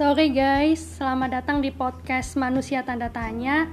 Sorry 0.00 0.32
guys, 0.32 0.96
selamat 0.96 1.28
datang 1.28 1.60
di 1.60 1.68
podcast 1.68 2.32
Manusia 2.40 2.80
Tanda 2.80 3.12
Tanya 3.12 3.68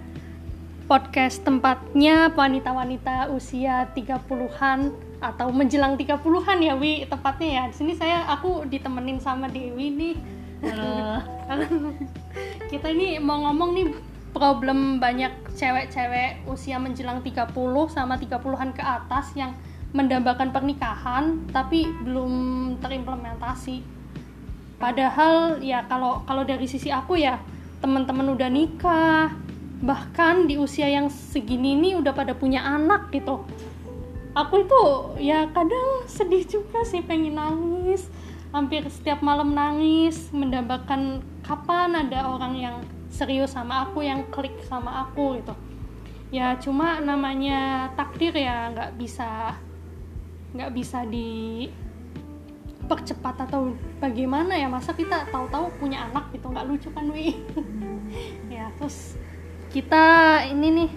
Podcast 0.84 1.39
tempatnya 1.39 2.28
wanita-wanita 2.36 3.32
usia 3.32 3.88
30-an 3.96 4.91
atau 5.23 5.48
menjelang 5.55 5.95
30-an 5.95 6.59
ya 6.59 6.76
Wi 6.76 7.08
tepatnya 7.08 7.48
ya. 7.48 7.63
Di 7.71 7.80
sini 7.80 7.95
saya 7.95 8.27
aku 8.27 8.68
ditemenin 8.68 9.23
sama 9.23 9.48
Dewi 9.48 9.88
nih. 9.88 10.16
Halo. 10.68 11.23
Kita 12.75 12.91
ini 12.91 13.23
mau 13.23 13.48
ngomong 13.48 13.70
nih 13.71 13.88
problem 14.36 15.00
banyak 15.00 15.32
cewek-cewek 15.55 16.44
usia 16.52 16.75
menjelang 16.75 17.23
30 17.23 17.55
sama 17.88 18.20
30-an 18.20 18.75
ke 18.75 18.84
atas 18.84 19.32
yang 19.39 19.55
mendambakan 19.96 20.52
pernikahan 20.52 21.48
tapi 21.55 21.88
belum 22.03 22.75
terimplementasi. 22.84 23.97
Padahal 24.77 25.58
ya 25.66 25.86
kalau 25.90 26.22
kalau 26.30 26.45
dari 26.45 26.70
sisi 26.70 26.94
aku 26.94 27.17
ya 27.17 27.41
teman-teman 27.81 28.34
udah 28.34 28.49
nikah, 28.49 29.34
bahkan 29.81 30.45
di 30.45 30.58
usia 30.58 30.90
yang 30.90 31.09
segini 31.09 31.77
ini 31.77 31.90
udah 31.98 32.13
pada 32.13 32.38
punya 32.38 32.62
anak 32.62 33.09
gitu. 33.09 33.41
Aku 34.38 34.62
itu 34.62 34.81
ya 35.17 35.50
kadang 35.50 36.05
sedih 36.05 36.45
juga 36.45 36.86
sih 36.86 37.02
pengen 37.02 37.41
nangis. 37.41 38.05
Hampir 38.53 38.86
setiap 38.88 39.20
malam 39.26 39.58
nangis 39.58 40.30
mendambakan 40.30 41.25
kapan 41.41 41.98
ada 41.98 42.30
orang 42.30 42.53
yang 42.55 42.75
serius 43.09 43.58
sama 43.58 43.89
aku 43.89 44.05
yang 44.05 44.30
klik 44.30 44.53
sama 44.70 45.09
aku 45.09 45.41
gitu. 45.41 45.58
Ya 46.30 46.53
cuma 46.62 47.02
namanya 47.02 47.89
takdir 47.98 48.36
ya 48.38 48.70
nggak 48.72 48.94
bisa 48.94 49.58
nggak 50.53 50.72
bisa 50.73 51.02
di 51.09 51.66
percepat 52.86 53.36
atau 53.42 53.73
bagaimana 53.97 54.53
ya 54.53 54.66
masa 54.66 54.94
kita 54.94 55.25
tahu-tahu 55.28 55.73
punya 55.75 56.06
anak 56.06 56.30
gitu 56.30 56.47
nggak 56.47 56.66
lucu 56.66 56.88
kan 56.89 57.09
wi 57.09 57.33
ya 58.53 58.70
terus 58.78 59.17
kita 59.67 60.06
ini 60.47 60.67
nih 60.78 60.89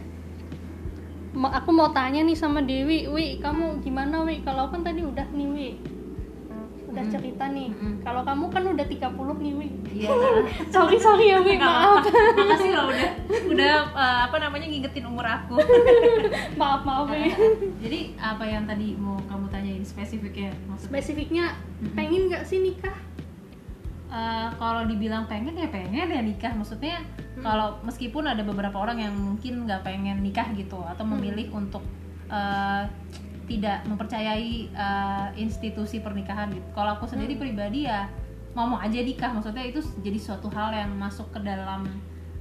aku 1.32 1.70
mau 1.70 1.90
tanya 1.90 2.20
nih 2.20 2.34
sama 2.34 2.60
Dewi 2.60 3.06
wi 3.06 3.38
kamu 3.38 3.80
gimana 3.80 4.20
wi 4.20 4.38
kalau 4.40 4.68
kan 4.68 4.80
tadi 4.80 5.00
udah 5.00 5.24
nih 5.30 5.48
wi 5.48 5.68
udah 6.86 7.00
Hmm. 7.00 7.14
cerita 7.14 7.46
nih 7.46 7.70
Mm-mm. 7.70 8.02
kalau 8.02 8.26
kamu 8.26 8.50
kan 8.50 8.66
udah 8.66 8.82
30 8.82 8.98
nih 9.38 9.54
wi 9.54 9.68
Iya. 9.90 10.10
nah. 10.10 10.42
sorry 10.70 10.98
sorry 10.98 11.30
ya 11.30 11.38
wi 11.38 11.54
maaf. 11.54 12.02
Makasih 12.02 12.70
loh 12.70 12.90
udah 12.90 13.10
udah 13.54 13.72
uh, 13.90 14.18
apa 14.26 14.36
namanya 14.38 14.66
ngingetin 14.66 15.06
umur 15.06 15.22
aku. 15.22 15.54
maaf 16.54 16.82
maaf 16.82 17.06
wi 17.06 17.30
Jadi 17.78 18.18
apa 18.18 18.42
yang 18.42 18.66
tadi 18.66 18.94
mau 18.94 19.14
kamu 19.22 19.46
tanyain 19.80 19.88
spesifiknya 19.88 20.50
maksudnya? 20.68 20.88
spesifiknya 20.92 21.44
Mm-mm. 21.56 21.96
pengen 21.96 22.22
nggak 22.28 22.44
sih 22.44 22.58
nikah? 22.60 22.96
Uh, 24.10 24.50
kalau 24.58 24.90
dibilang 24.90 25.24
pengen 25.30 25.54
ya 25.54 25.70
pengen 25.70 26.10
ya 26.10 26.20
nikah. 26.20 26.52
Maksudnya 26.52 27.00
kalau 27.40 27.78
meskipun 27.86 28.26
ada 28.26 28.42
beberapa 28.42 28.76
orang 28.76 28.98
yang 29.00 29.14
mungkin 29.14 29.64
nggak 29.64 29.86
pengen 29.86 30.20
nikah 30.20 30.50
gitu 30.52 30.82
atau 30.82 31.06
memilih 31.06 31.48
untuk 31.54 31.80
uh, 32.28 32.84
tidak 33.46 33.86
mempercayai 33.86 34.68
uh, 34.74 35.30
institusi 35.38 36.02
pernikahan 36.02 36.50
gitu. 36.50 36.66
Kalau 36.74 36.98
aku 36.98 37.06
sendiri 37.06 37.38
pribadi 37.38 37.86
ya 37.86 38.10
mau 38.52 38.66
mau 38.66 38.82
aja 38.82 38.98
nikah. 38.98 39.30
Maksudnya 39.30 39.62
itu 39.62 39.80
jadi 40.02 40.18
suatu 40.18 40.50
hal 40.50 40.74
yang 40.74 40.90
masuk 40.98 41.30
ke 41.30 41.40
dalam 41.46 41.86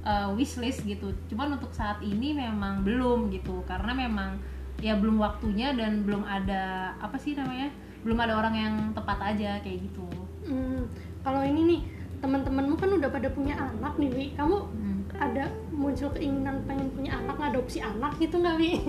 uh, 0.02 0.28
wishlist 0.34 0.82
gitu. 0.82 1.14
Cuman 1.30 1.54
untuk 1.54 1.70
saat 1.70 2.02
ini 2.02 2.34
memang 2.34 2.82
belum 2.82 3.30
gitu. 3.30 3.62
Karena 3.62 3.94
memang 3.94 4.42
ya 4.80 4.96
belum 4.96 5.20
waktunya 5.20 5.76
dan 5.76 6.02
belum 6.02 6.24
ada 6.24 6.96
apa 6.98 7.20
sih 7.20 7.36
namanya 7.36 7.68
belum 8.00 8.16
ada 8.16 8.32
orang 8.40 8.54
yang 8.56 8.74
tepat 8.96 9.20
aja 9.36 9.60
kayak 9.60 9.84
gitu. 9.84 10.08
Hmm, 10.48 10.88
kalau 11.20 11.44
ini 11.44 11.60
nih 11.68 11.80
teman-temanmu 12.24 12.76
kan 12.80 12.90
udah 12.96 13.08
pada 13.12 13.28
punya 13.28 13.56
anak 13.60 13.96
nih 14.00 14.10
wi. 14.12 14.26
Kamu 14.36 14.56
Hmm. 14.56 15.04
ada 15.20 15.52
muncul 15.68 16.08
keinginan 16.16 16.64
pengen 16.64 16.88
punya 16.96 17.20
anak 17.20 17.36
ngadopsi 17.36 17.84
anak 17.84 18.16
gitu 18.16 18.40
nggak 18.40 18.56
wi? 18.56 18.80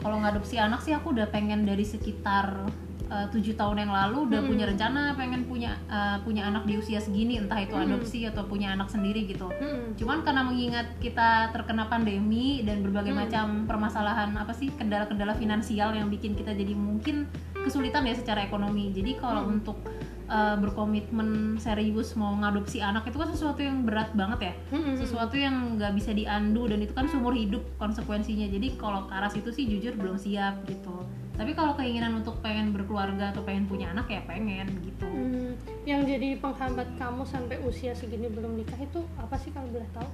Kalau 0.00 0.16
ngadopsi 0.24 0.56
anak 0.56 0.80
sih 0.80 0.96
aku 0.96 1.12
udah 1.12 1.28
pengen 1.28 1.68
dari 1.68 1.84
sekitar 1.84 2.68
tujuh 3.06 3.54
tahun 3.54 3.86
yang 3.86 3.92
lalu 3.92 4.26
udah 4.26 4.40
Hmm. 4.42 4.50
punya 4.50 4.64
rencana 4.66 5.14
pengen 5.14 5.46
punya 5.46 5.78
eh, 5.86 6.18
punya 6.20 6.42
anak 6.44 6.66
di 6.66 6.74
usia 6.74 6.98
segini 6.98 7.38
entah 7.38 7.56
itu 7.56 7.70
Hmm. 7.70 7.86
adopsi 7.86 8.26
atau 8.26 8.42
punya 8.44 8.72
anak 8.72 8.90
sendiri 8.90 9.24
gitu 9.24 9.46
Hmm. 9.46 9.94
cuman 9.94 10.26
karena 10.26 10.42
mengingat 10.42 10.86
kita 10.98 11.50
terkena 11.50 11.86
pandemi 11.86 12.66
dan 12.66 12.82
berbagai 12.82 13.14
Hmm. 13.14 13.20
macam 13.22 13.46
permasalahan 13.64 14.34
apa 14.34 14.50
sih 14.50 14.70
kendala-kendala 14.70 15.34
finansial 15.34 15.92
yang 15.92 16.08
bikin 16.08 16.34
kita 16.34 16.50
jadi 16.50 16.74
mungkin 16.74 17.30
kesulitan 17.54 18.02
ya 18.02 18.14
secara 18.14 18.42
ekonomi 18.42 18.90
jadi 18.90 19.14
kalau 19.16 19.46
Hmm. 19.46 19.54
untuk 19.56 19.78
eh, 20.26 20.56
berkomitmen 20.58 21.54
serius 21.56 22.14
mau 22.14 22.34
ngadopsi 22.34 22.82
anak 22.82 23.06
itu 23.06 23.14
kan 23.14 23.30
sesuatu 23.30 23.62
yang 23.62 23.86
berat 23.86 24.10
banget 24.12 24.50
ya 24.50 24.52
Hmm. 24.74 24.98
sesuatu 24.98 25.38
yang 25.38 25.78
nggak 25.78 25.94
bisa 25.94 26.10
diandu 26.10 26.66
dan 26.66 26.82
itu 26.82 26.90
kan 26.90 27.06
seumur 27.06 27.30
hidup 27.30 27.62
konsekuensinya 27.78 28.50
jadi 28.50 28.74
kalau 28.74 29.06
ke 29.06 29.14
arah 29.14 29.30
situ 29.30 29.54
sih 29.54 29.64
jujur 29.64 29.94
belum 29.94 30.18
siap 30.18 30.66
gitu 30.66 31.06
tapi 31.36 31.52
kalau 31.52 31.76
keinginan 31.76 32.16
untuk 32.16 32.40
pengen 32.40 32.72
berkeluarga 32.72 33.30
atau 33.30 33.44
pengen 33.44 33.68
punya 33.68 33.92
anak 33.92 34.08
ya 34.08 34.24
pengen 34.24 34.66
gitu. 34.80 35.04
Hmm, 35.04 35.52
yang 35.84 36.02
jadi 36.08 36.40
penghambat 36.40 36.96
kamu 36.96 37.22
sampai 37.28 37.60
usia 37.60 37.92
segini 37.92 38.32
belum 38.32 38.56
nikah 38.56 38.80
itu 38.80 39.04
apa 39.20 39.36
sih 39.36 39.52
kalau 39.52 39.68
boleh 39.68 39.86
tahu? 39.92 40.08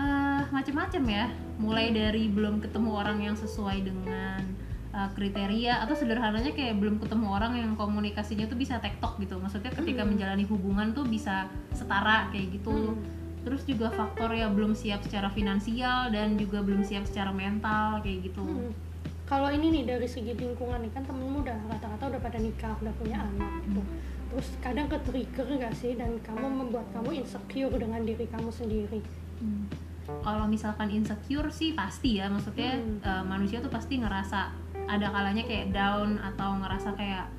Eh 0.00 0.42
macem-macem 0.48 1.04
ya. 1.04 1.28
Mulai 1.60 1.92
dari 1.92 2.32
belum 2.32 2.64
ketemu 2.64 2.90
orang 2.96 3.20
yang 3.20 3.36
sesuai 3.36 3.84
dengan 3.84 4.40
eh, 4.90 5.10
kriteria 5.14 5.84
atau 5.84 5.94
sederhananya 5.94 6.50
kayak 6.50 6.80
belum 6.80 6.98
ketemu 6.98 7.26
orang 7.30 7.52
yang 7.60 7.72
komunikasinya 7.76 8.48
tuh 8.48 8.56
bisa 8.56 8.80
tektok 8.80 9.20
gitu. 9.20 9.36
Maksudnya 9.38 9.70
ketika 9.70 10.02
Hmm. 10.02 10.16
menjalani 10.16 10.48
hubungan 10.48 10.96
tuh 10.96 11.04
bisa 11.04 11.46
setara 11.76 12.32
kayak 12.32 12.58
gitu. 12.58 12.96
Hmm. 12.96 13.18
terus 13.40 13.64
juga 13.64 13.88
faktor 13.88 14.36
ya 14.36 14.52
belum 14.52 14.76
siap 14.76 15.00
secara 15.00 15.32
finansial 15.32 16.12
dan 16.12 16.36
juga 16.36 16.60
belum 16.60 16.84
siap 16.84 17.08
secara 17.08 17.32
mental 17.32 18.04
kayak 18.04 18.28
gitu. 18.28 18.44
Hmm. 18.44 18.89
Kalau 19.30 19.46
ini 19.46 19.70
nih 19.70 19.84
dari 19.86 20.10
segi 20.10 20.34
lingkungan 20.34 20.82
nih 20.82 20.90
kan 20.90 21.06
temenmu 21.06 21.46
udah 21.46 21.54
rata-rata 21.70 22.10
udah 22.10 22.18
pada 22.18 22.38
nikah, 22.42 22.74
udah 22.82 22.90
punya 22.98 23.22
anak 23.22 23.62
gitu. 23.62 23.78
Terus 24.34 24.48
kadang 24.58 24.90
ke 24.90 24.98
trigger 25.06 25.46
gak 25.54 25.74
sih 25.78 25.94
dan 25.94 26.18
kamu 26.18 26.50
membuat 26.50 26.86
kamu 26.90 27.22
insecure 27.22 27.70
dengan 27.70 28.02
diri 28.02 28.26
kamu 28.26 28.50
sendiri. 28.50 28.98
Hmm. 29.38 29.70
Kalau 30.26 30.50
misalkan 30.50 30.90
insecure 30.90 31.46
sih 31.54 31.70
pasti 31.70 32.18
ya, 32.18 32.26
maksudnya 32.26 32.74
Hmm. 32.74 32.98
eh, 33.06 33.22
manusia 33.22 33.62
tuh 33.62 33.70
pasti 33.70 34.02
ngerasa 34.02 34.50
ada 34.90 35.06
kalanya 35.06 35.46
kayak 35.46 35.70
down 35.70 36.18
atau 36.18 36.58
ngerasa 36.58 36.98
kayak 36.98 37.30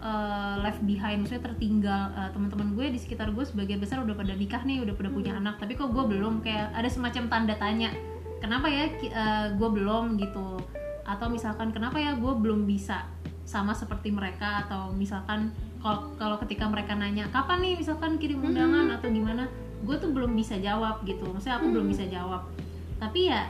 eh, 0.00 0.54
left 0.62 0.80
behind, 0.86 1.26
maksudnya 1.26 1.44
tertinggal. 1.44 2.14
Eh, 2.14 2.30
Teman-teman 2.30 2.72
gue 2.72 2.94
di 2.94 2.98
sekitar 3.02 3.34
gue 3.34 3.42
sebagian 3.42 3.82
besar 3.82 4.00
udah 4.00 4.14
pada 4.14 4.32
nikah 4.32 4.62
nih, 4.62 4.80
udah 4.80 4.94
pada 4.94 5.10
punya 5.10 5.34
Hmm. 5.34 5.42
anak, 5.44 5.58
tapi 5.58 5.74
kok 5.74 5.90
gue 5.90 6.04
belum? 6.06 6.40
Kayak 6.40 6.72
ada 6.72 6.86
semacam 6.86 7.26
tanda 7.26 7.54
tanya, 7.58 7.90
kenapa 8.38 8.70
ya 8.70 8.86
eh, 8.86 9.46
gue 9.52 9.68
belum 9.68 10.14
gitu? 10.16 10.62
Atau 11.10 11.26
misalkan 11.26 11.74
kenapa 11.74 11.98
ya 11.98 12.14
gue 12.14 12.32
belum 12.32 12.64
bisa 12.64 13.02
sama 13.42 13.74
seperti 13.74 14.14
mereka? 14.14 14.62
Atau 14.62 14.94
misalkan 14.94 15.50
kalau 15.82 16.14
kalau 16.14 16.38
ketika 16.38 16.70
mereka 16.70 16.94
nanya 16.94 17.26
kapan 17.28 17.58
nih 17.60 17.74
misalkan 17.74 18.14
kirim 18.16 18.38
undangan 18.38 18.86
Hmm. 18.86 18.96
atau 19.00 19.08
gimana, 19.10 19.50
gue 19.80 19.96
tuh 19.96 20.12
belum 20.12 20.36
bisa 20.36 20.60
jawab 20.60 21.00
gitu 21.02 21.24
maksudnya 21.26 21.56
aku 21.56 21.72
belum 21.72 21.88
Hmm. 21.88 21.94
bisa 21.96 22.04
jawab 22.06 22.42
tapi 23.00 23.32
ya 23.32 23.48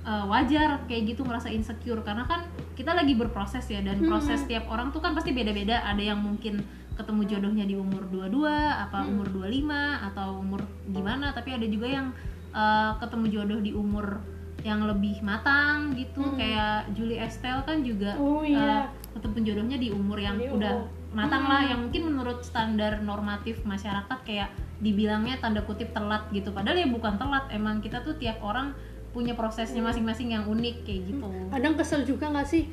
eh, 0.00 0.24
wajar 0.28 0.84
kayak 0.86 1.12
gitu 1.12 1.24
ngerasa 1.24 1.48
insecure 1.50 2.00
karena 2.00 2.24
kan 2.24 2.44
kita 2.72 2.92
lagi 2.92 3.16
berproses 3.16 3.64
ya 3.66 3.80
dan 3.80 3.96
Hmm. 4.00 4.08
proses 4.08 4.44
tiap 4.44 4.68
orang 4.68 4.92
tuh 4.92 5.00
kan 5.00 5.12
pasti 5.12 5.32
beda-beda 5.32 5.80
ada 5.82 6.00
yang 6.00 6.20
mungkin 6.20 6.60
ketemu 6.94 7.20
jodohnya 7.26 7.64
di 7.64 7.76
umur 7.76 8.04
22 8.12 8.52
apa 8.76 9.02
Hmm. 9.02 9.16
umur 9.16 9.26
25 9.32 9.72
atau 10.04 10.36
umur 10.36 10.60
gimana 10.86 11.32
tapi 11.32 11.52
ada 11.52 11.64
juga 11.64 11.88
yang 11.88 12.12
eh, 12.52 12.92
ketemu 12.98 13.26
jodoh 13.30 13.60
di 13.60 13.72
umur 13.72 14.20
yang 14.62 14.80
lebih 14.82 15.20
matang 15.20 15.92
gitu 15.92 16.20
Hmm. 16.20 16.36
kayak 16.36 16.92
Julie 16.92 17.16
Estelle 17.16 17.62
kan 17.62 17.80
juga 17.80 18.16
Oh 18.16 18.40
iya. 18.40 18.88
ketemu 19.10 19.38
jodohnya 19.42 19.76
di 19.76 19.88
umur 19.88 20.16
yang 20.16 20.36
Di 20.36 20.48
udah 20.48 20.72
umur. 20.78 20.88
matang 21.10 21.42
Hmm. 21.42 21.50
lah 21.50 21.62
yang 21.64 21.80
mungkin 21.80 22.02
menurut 22.06 22.38
standar 22.40 23.00
normatif 23.00 23.62
masyarakat 23.62 24.18
kayak 24.22 24.48
dibilangnya 24.78 25.36
tanda 25.36 25.60
kutip 25.60 25.90
telat 25.90 26.24
gitu 26.30 26.50
padahal 26.50 26.74
ya 26.74 26.86
bukan 26.86 27.16
telat 27.16 27.44
emang 27.48 27.78
kita 27.78 28.00
tuh 28.00 28.14
tiap 28.14 28.40
orang 28.40 28.72
punya 29.10 29.34
prosesnya 29.34 29.82
masing-masing 29.82 30.30
yang 30.30 30.46
unik 30.46 30.76
kayak 30.82 31.00
gitu 31.04 31.26
Kadang 31.50 31.74
kesel 31.74 32.04
juga 32.04 32.30
gak 32.30 32.46
sih 32.46 32.70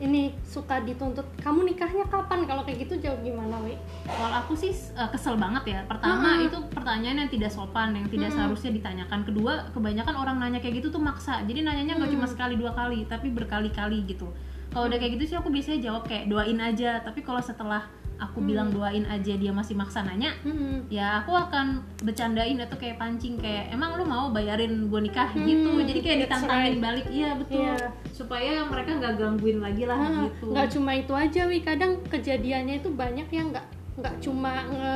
ini 0.00 0.32
suka 0.42 0.80
dituntut. 0.80 1.22
Kamu 1.38 1.62
nikahnya 1.62 2.08
kapan? 2.08 2.48
Kalau 2.48 2.64
kayak 2.64 2.88
gitu 2.88 2.96
jawab 2.98 3.20
gimana 3.20 3.60
wi? 3.60 3.76
Kalau 4.08 4.32
aku 4.32 4.56
sih 4.56 4.72
eh, 4.72 5.08
kesel 5.12 5.36
banget 5.36 5.76
ya. 5.76 5.80
Pertama 5.84 6.40
Hmm. 6.40 6.48
itu 6.48 6.58
pertanyaan 6.72 7.20
yang 7.22 7.30
tidak 7.30 7.52
sopan 7.52 7.92
yang 7.92 8.08
tidak 8.08 8.32
Hmm. 8.32 8.48
seharusnya 8.48 8.72
ditanyakan. 8.72 9.20
Kedua 9.22 9.68
kebanyakan 9.70 10.14
orang 10.16 10.36
nanya 10.40 10.58
kayak 10.58 10.80
gitu 10.80 10.88
tuh 10.88 10.98
maksa. 10.98 11.44
Jadi 11.44 11.60
nanyanya 11.60 12.00
nggak 12.00 12.08
Hmm. 12.08 12.16
cuma 12.16 12.26
sekali 12.26 12.56
dua 12.56 12.72
kali 12.72 13.04
tapi 13.04 13.28
berkali-kali 13.28 14.08
gitu. 14.08 14.32
Kalau 14.70 14.86
udah 14.86 14.96
kayak 14.96 15.20
gitu 15.20 15.24
sih 15.30 15.36
aku 15.36 15.52
biasanya 15.52 15.84
jawab 15.84 16.08
kayak 16.08 16.26
doain 16.26 16.56
aja. 16.56 17.04
Tapi 17.04 17.20
kalau 17.20 17.42
setelah 17.42 17.84
aku 18.20 18.38
Hmm. 18.38 18.46
bilang 18.46 18.68
doain 18.68 19.02
aja 19.02 19.32
dia 19.32 19.48
masih 19.48 19.72
maksa 19.72 20.00
nanya 20.00 20.36
Hmm. 20.40 20.84
ya 20.86 21.18
aku 21.18 21.32
akan 21.32 21.80
bercandain 21.98 22.60
atau 22.60 22.76
kayak 22.76 22.96
pancing 22.96 23.34
kayak 23.34 23.68
emang 23.70 23.96
lu 23.96 24.04
mau 24.04 24.28
bayarin 24.28 24.86
gue 24.86 25.00
nikah 25.00 25.26
Hmm, 25.26 25.42
gitu 25.42 25.70
jadi 25.82 26.00
kayak 26.00 26.18
that's 26.18 26.24
ditantangin 26.36 26.68
right. 26.70 26.80
balik 26.80 27.06
iya 27.08 27.30
betul 27.34 27.64
Iya. 27.64 27.76
supaya 28.10 28.52
mereka 28.62 28.90
nggak 28.94 29.14
gangguin 29.16 29.58
lagi 29.58 29.84
lah 29.84 29.96
Ah, 29.96 30.12
gitu 30.22 30.46
nggak 30.46 30.68
cuma 30.70 30.90
itu 30.92 31.12
aja 31.14 31.42
wi 31.46 31.58
kadang 31.60 31.92
kejadiannya 32.04 32.74
itu 32.78 32.88
banyak 32.88 33.28
yang 33.30 33.48
nggak 33.50 33.66
nggak 33.96 34.14
cuma 34.20 34.52
nge 34.66 34.94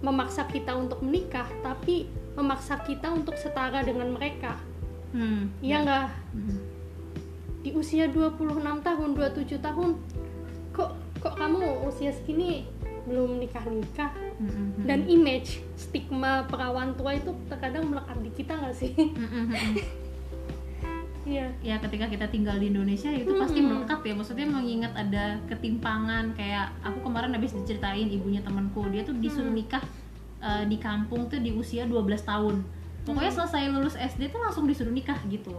memaksa 0.00 0.44
kita 0.44 0.72
untuk 0.72 1.00
menikah 1.00 1.48
tapi 1.60 2.08
memaksa 2.34 2.80
kita 2.80 3.08
untuk 3.08 3.36
setara 3.36 3.80
dengan 3.80 4.08
mereka 4.10 4.56
Hmm. 5.10 5.52
iya 5.60 5.80
nggak 5.80 6.06
Hmm. 6.32 6.58
di 7.60 7.70
usia 7.72 8.04
26 8.06 8.50
tahun 8.80 9.10
27 9.12 9.56
tahun 9.58 9.96
kok 10.70 10.90
usia 11.94 12.10
segini 12.10 12.66
belum 13.04 13.38
nikah 13.38 13.62
nikah 13.64 14.10
Hmm, 14.34 14.50
hmm, 14.50 14.66
hmm. 14.74 14.84
dan 14.90 15.06
image 15.06 15.62
stigma 15.78 16.42
perawan 16.50 16.90
tua 16.98 17.14
itu 17.14 17.30
terkadang 17.46 17.86
melekat 17.86 18.18
di 18.18 18.30
kita 18.34 18.58
nggak 18.58 18.74
sih 18.74 18.90
Hmm, 18.90 19.14
hmm, 19.14 19.30
hmm, 19.30 19.46
hmm. 19.46 19.74
iya 21.24 21.46
ya 21.62 21.78
ketika 21.78 22.10
kita 22.10 22.26
tinggal 22.28 22.58
di 22.58 22.68
Indonesia 22.68 23.08
itu 23.08 23.30
pasti 23.38 23.62
Mm-mm. 23.62 23.86
melekat 23.86 24.02
ya 24.02 24.12
maksudnya 24.12 24.44
mengingat 24.44 24.92
ada 24.92 25.38
ketimpangan 25.46 26.34
kayak 26.34 26.74
aku 26.82 26.98
kemarin 27.00 27.32
habis 27.32 27.54
diceritain 27.54 28.10
ibunya 28.10 28.42
temanku 28.42 28.84
dia 28.90 29.00
tuh 29.00 29.14
disuruh 29.16 29.48
Mm. 29.48 29.56
nikah 29.56 29.84
eh, 30.42 30.64
di 30.66 30.76
kampung 30.76 31.30
tuh 31.30 31.38
di 31.38 31.54
usia 31.54 31.86
12 31.86 31.94
tahun 32.20 32.60
pokoknya 33.06 33.32
Mm. 33.32 33.38
selesai 33.38 33.62
lulus 33.70 33.94
SD 33.94 34.28
tuh 34.28 34.42
langsung 34.42 34.66
disuruh 34.66 34.90
nikah 34.90 35.16
gitu 35.30 35.54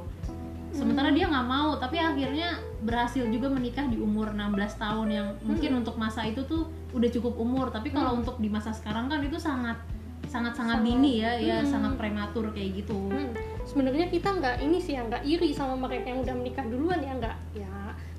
sementara 0.75 1.10
Mm. 1.10 1.16
dia 1.16 1.25
nggak 1.31 1.48
mau 1.48 1.80
tapi 1.80 1.98
akhirnya 1.98 2.60
berhasil 2.83 3.24
juga 3.31 3.48
menikah 3.48 3.88
di 3.88 3.98
umur 3.98 4.36
16 4.36 4.75
tahun 4.75 5.07
yang 5.10 5.27
mungkin 5.42 5.81
untuk 5.81 5.95
masa 5.95 6.27
itu 6.27 6.44
tuh 6.44 6.68
udah 6.92 7.10
cukup 7.10 7.39
umur. 7.39 7.72
Tapi 7.72 7.89
kalau 7.89 8.13
Mm. 8.13 8.19
untuk 8.22 8.36
di 8.38 8.51
masa 8.51 8.75
sekarang 8.75 9.07
kan 9.07 9.24
itu 9.24 9.39
sangat 9.39 9.80
sangat 10.25 10.57
sangat. 10.57 10.81
dini 10.83 11.22
ya 11.24 11.31
ya 11.39 11.57
Mm. 11.63 11.69
sangat 11.72 11.94
prematur 11.95 12.51
kayak 12.51 12.83
gitu. 12.83 12.98
Hmm, 13.07 13.31
sebenarnya 13.63 14.12
kita 14.12 14.36
nggak 14.36 14.56
ini 14.62 14.77
sih 14.83 15.00
ya 15.00 15.06
nggak 15.07 15.24
iri 15.24 15.56
sama 15.56 15.80
mereka 15.80 16.12
yang 16.12 16.22
udah 16.27 16.36
menikah 16.36 16.66
duluan 16.68 17.00
ya 17.00 17.13
nggak. 17.16 17.38
Ya 17.56 17.74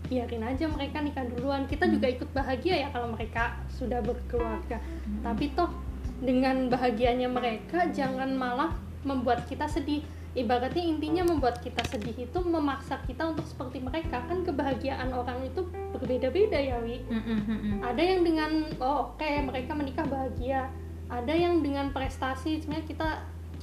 biarin 0.07 0.45
aja 0.47 0.65
mereka 0.71 1.03
nikah 1.03 1.27
duluan. 1.27 1.67
Kita 1.67 1.91
juga 1.91 2.07
ikut 2.07 2.31
bahagia 2.31 2.79
ya 2.79 2.89
kalau 2.95 3.11
mereka 3.11 3.59
sudah 3.69 4.01
berkeluarga. 4.01 4.79
Tapi 5.21 5.51
toh 5.53 5.69
dengan 6.17 6.71
bahagianya 6.71 7.29
mereka 7.29 7.91
jangan 7.93 8.33
malah 8.33 8.73
membuat 9.03 9.45
kita 9.45 9.67
sedih 9.67 10.01
ibaratnya 10.37 10.85
intinya 10.85 11.25
membuat 11.25 11.65
kita 11.65 11.81
sedih 11.89 12.29
itu 12.29 12.39
memaksa 12.45 13.01
kita 13.09 13.33
untuk 13.33 13.49
seperti 13.49 13.81
mereka. 13.81 14.21
Kan 14.29 14.45
kebahagiaan 14.45 15.11
orang 15.17 15.49
itu 15.49 15.65
berbeda-beda 15.97 16.61
ya 16.61 16.77
wi. 16.85 17.01
Mm, 17.09 17.17
mm, 17.17 17.41
mm, 17.41 17.59
mm. 17.59 17.79
ada 17.81 18.03
yang 18.05 18.21
dengan 18.21 18.53
oh 18.79 19.17
oke 19.17 19.25
mereka 19.25 19.73
menikah 19.73 20.05
bahagia. 20.05 20.69
Ada 21.09 21.33
yang 21.33 21.65
dengan 21.65 21.91
prestasi 21.97 22.61
sebenarnya 22.61 22.87
kita 22.87 23.09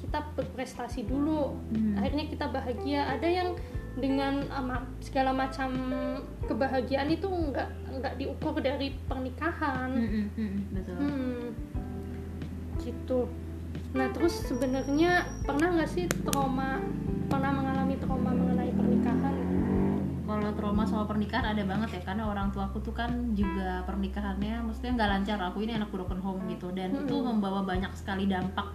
kita 0.01 0.19
berprestasi 0.35 1.05
dulu. 1.05 1.53
Hmm. 1.71 2.01
akhirnya 2.01 2.25
kita 2.27 2.45
bahagia. 2.49 3.05
Ada 3.13 3.27
yang 3.29 3.49
dengan 3.93 4.41
ama- 4.49 4.89
segala 5.05 5.29
macam 5.29 5.69
kebahagiaan 6.49 7.13
itu 7.13 7.29
nggak 7.29 7.69
nggak 8.01 8.13
diukur 8.17 8.57
dari 8.57 8.97
pernikahan. 9.05 9.93
Mm, 9.93 10.09
mm, 10.09 10.25
mm, 10.33 10.49
mm, 10.49 10.61
betul. 10.73 10.97
Hmm, 10.97 11.45
gitu 12.81 13.19
nah 13.93 14.09
terus 14.09 14.33
sebenarnya 14.49 15.21
pernah 15.45 15.69
nggak 15.77 15.89
sih 15.89 16.05
trauma 16.25 16.81
pernah 17.29 17.51
mengalami 17.53 17.95
trauma 18.01 18.33
mengenai 18.33 18.73
pernikahan 18.73 19.35
kalau 20.23 20.49
trauma 20.57 20.83
soal 20.89 21.05
pernikahan 21.05 21.53
ada 21.53 21.61
banget 21.61 21.99
ya 21.99 22.01
karena 22.01 22.23
orang 22.25 22.49
tuaku 22.49 22.81
tuh 22.81 22.95
kan 22.95 23.37
juga 23.37 23.85
pernikahannya 23.85 24.65
maksudnya 24.65 24.97
nggak 24.97 25.09
lancar 25.13 25.37
aku 25.45 25.61
ini 25.61 25.77
anak 25.77 25.93
broken 25.93 26.17
home 26.17 26.41
gitu 26.49 26.73
dan 26.73 26.89
Mm-mm. 26.89 27.05
itu 27.05 27.15
membawa 27.21 27.61
banyak 27.61 27.93
sekali 27.93 28.25
dampak 28.25 28.65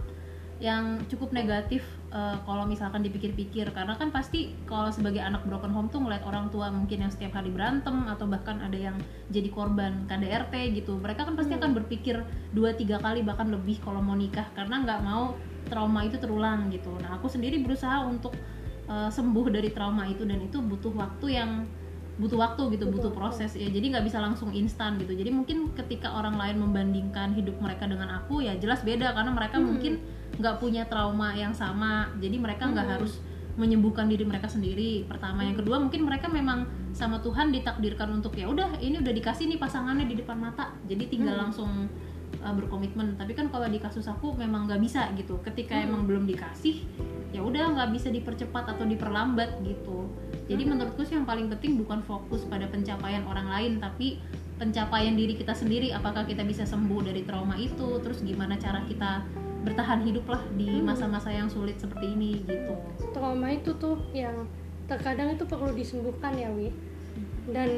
yang 0.58 0.99
cukup 1.06 1.31
negatif 1.31 1.87
eh, 2.10 2.37
kalau 2.43 2.66
misalkan 2.66 2.99
dipikir-pikir 3.00 3.70
karena 3.70 3.94
kan 3.94 4.10
pasti 4.10 4.50
kalau 4.66 4.90
sebagai 4.90 5.22
anak 5.22 5.46
broken 5.46 5.70
home 5.70 5.87
tuh 5.87 6.02
ngeliat 6.02 6.26
orang 6.26 6.50
tua 6.50 6.66
mungkin 6.69 7.06
yang 7.06 7.12
setiap 7.14 7.38
hari 7.38 7.55
berantem 7.55 7.94
atau 8.10 8.26
bahkan 8.26 8.58
ada 8.58 8.75
yang 8.75 8.99
jadi 9.31 9.46
korban 9.49 10.02
KDRT 10.10 10.75
gitu 10.75 10.99
mereka 10.99 11.22
kan 11.22 11.38
pasti 11.38 11.55
Hmm. 11.55 11.62
akan 11.62 11.70
berpikir 11.78 12.19
dua 12.50 12.75
tiga 12.75 12.99
kali 12.99 13.22
bahkan 13.22 13.46
lebih 13.49 13.78
kalau 13.78 14.02
mau 14.02 14.19
nikah 14.19 14.50
karena 14.52 14.82
nggak 14.82 15.00
mau 15.00 15.38
trauma 15.70 16.02
itu 16.02 16.19
terulang 16.19 16.66
gitu 16.69 16.90
nah 16.99 17.14
aku 17.14 17.31
sendiri 17.31 17.62
berusaha 17.62 18.02
untuk 18.02 18.34
eh, 18.90 19.11
sembuh 19.12 19.46
dari 19.49 19.70
trauma 19.70 20.11
itu 20.11 20.26
dan 20.26 20.43
itu 20.43 20.58
butuh 20.58 20.90
waktu 20.90 21.38
yang 21.38 21.50
butuh 22.19 22.34
waktu 22.34 22.75
gitu 22.75 22.90
Butuh 22.90 22.90
butuh 22.90 23.11
waktu. 23.14 23.20
proses 23.46 23.54
ya 23.54 23.70
jadi 23.70 23.94
nggak 23.94 24.11
bisa 24.11 24.19
langsung 24.19 24.50
instan 24.50 24.99
gitu 24.99 25.14
jadi 25.14 25.31
mungkin 25.31 25.70
ketika 25.78 26.19
orang 26.19 26.34
lain 26.34 26.58
membandingkan 26.58 27.31
hidup 27.31 27.54
mereka 27.62 27.87
dengan 27.87 28.11
aku 28.11 28.43
ya 28.43 28.58
jelas 28.58 28.82
beda 28.82 29.14
karena 29.14 29.31
mereka 29.31 29.62
Hmm. 29.62 29.70
mungkin 29.70 30.02
nggak 30.36 30.60
punya 30.60 30.84
trauma 30.84 31.32
yang 31.32 31.56
sama. 31.56 32.12
Jadi 32.20 32.36
mereka 32.36 32.69
nggak 32.69 32.84
Hmm. 32.84 32.94
harus 33.00 33.19
menyembuhkan 33.58 34.06
diri 34.06 34.22
mereka 34.22 34.46
sendiri 34.46 35.02
pertama. 35.10 35.42
Yang 35.42 35.66
kedua 35.66 35.82
mungkin 35.82 36.06
mereka 36.06 36.30
memang 36.30 36.62
sama 36.94 37.19
Tuhan 37.19 37.50
ditakdirkan 37.50 38.06
untuk 38.14 38.38
ya 38.38 38.46
udah 38.46 38.78
ini 38.78 39.02
udah 39.02 39.10
dikasih 39.10 39.50
nih 39.50 39.58
pasangannya 39.58 40.06
di 40.06 40.14
depan 40.14 40.38
mata. 40.38 40.70
Jadi 40.86 41.10
tinggal 41.10 41.34
Hmm. 41.34 41.42
langsung 41.50 41.70
uh, 42.38 42.54
berkomitmen. 42.54 43.19
Tapi 43.19 43.34
kan 43.34 43.50
kalau 43.50 43.66
di 43.66 43.82
kasus 43.82 44.06
aku 44.06 44.36
memang 44.38 44.70
nggak 44.70 44.78
bisa 44.78 45.10
gitu. 45.19 45.42
Ketika 45.42 45.75
Hmm. 45.75 45.90
emang 45.90 46.02
belum 46.06 46.25
dikasih 46.28 46.86
ya 47.34 47.42
udah 47.44 47.75
nggak 47.75 47.90
bisa 47.92 48.08
dipercepat 48.14 48.78
atau 48.78 48.86
diperlambat 48.86 49.58
gitu. 49.66 50.06
Jadi 50.46 50.62
Hmm. 50.62 50.78
menurutku 50.78 51.02
sih 51.02 51.19
yang 51.19 51.26
paling 51.26 51.50
penting 51.50 51.75
bukan 51.76 51.98
fokus 52.06 52.46
pada 52.46 52.70
pencapaian 52.70 53.26
orang 53.26 53.50
lain 53.50 53.72
tapi 53.82 54.22
pencapaian 54.54 55.19
diri 55.19 55.34
kita 55.34 55.50
sendiri. 55.50 55.90
Apakah 55.90 56.30
kita 56.30 56.46
bisa 56.46 56.62
sembuh 56.62 57.02
dari 57.02 57.26
trauma 57.26 57.58
itu? 57.58 57.98
Terus 58.06 58.22
gimana 58.22 58.54
cara 58.54 58.86
kita 58.86 59.26
bertahan 59.68 60.00
hidup 60.00 60.24
lah 60.32 60.40
di 60.56 60.80
Hmm. 60.80 60.88
masa-masa 60.88 61.28
yang 61.28 61.44
sulit 61.52 61.76
seperti 61.76 62.16
ini 62.16 62.40
gitu. 62.48 62.72
Trauma 63.12 63.52
itu 63.52 63.76
tuh 63.76 64.00
yang 64.16 64.48
terkadang 64.88 65.36
itu 65.36 65.44
perlu 65.44 65.76
disembuhkan 65.76 66.32
ya 66.32 66.48
wi. 66.48 66.72
Dan 67.52 67.70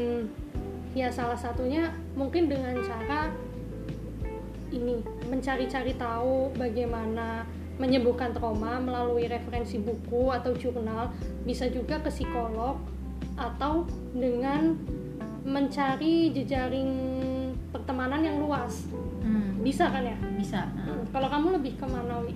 ya 0.95 1.11
salah 1.11 1.35
satunya 1.35 1.91
mungkin 2.15 2.47
dengan 2.47 2.79
cara 2.83 3.35
ini 4.71 5.03
mencari-cari 5.27 5.99
tahu 5.99 6.55
bagaimana 6.55 7.43
menyembuhkan 7.83 8.31
trauma 8.31 8.79
melalui 8.79 9.27
referensi 9.27 9.83
buku 9.83 10.31
atau 10.31 10.55
jurnal 10.55 11.11
bisa 11.43 11.67
juga 11.67 11.99
ke 11.99 12.13
psikolog 12.13 12.79
atau 13.35 13.89
dengan 14.15 14.79
mencari 15.43 16.31
jejaring 16.31 16.93
pertemanan 17.73 18.21
yang 18.23 18.37
luas. 18.39 18.87
Hmm, 19.25 19.59
bisa 19.65 19.89
kan 19.89 20.05
ya 20.05 20.30
bisa. 20.41 20.65
Hmm, 20.73 21.05
kalau 21.13 21.29
kamu 21.29 21.47
lebih 21.61 21.73
ke 21.77 21.87
mana 21.87 22.25
wi? 22.25 22.33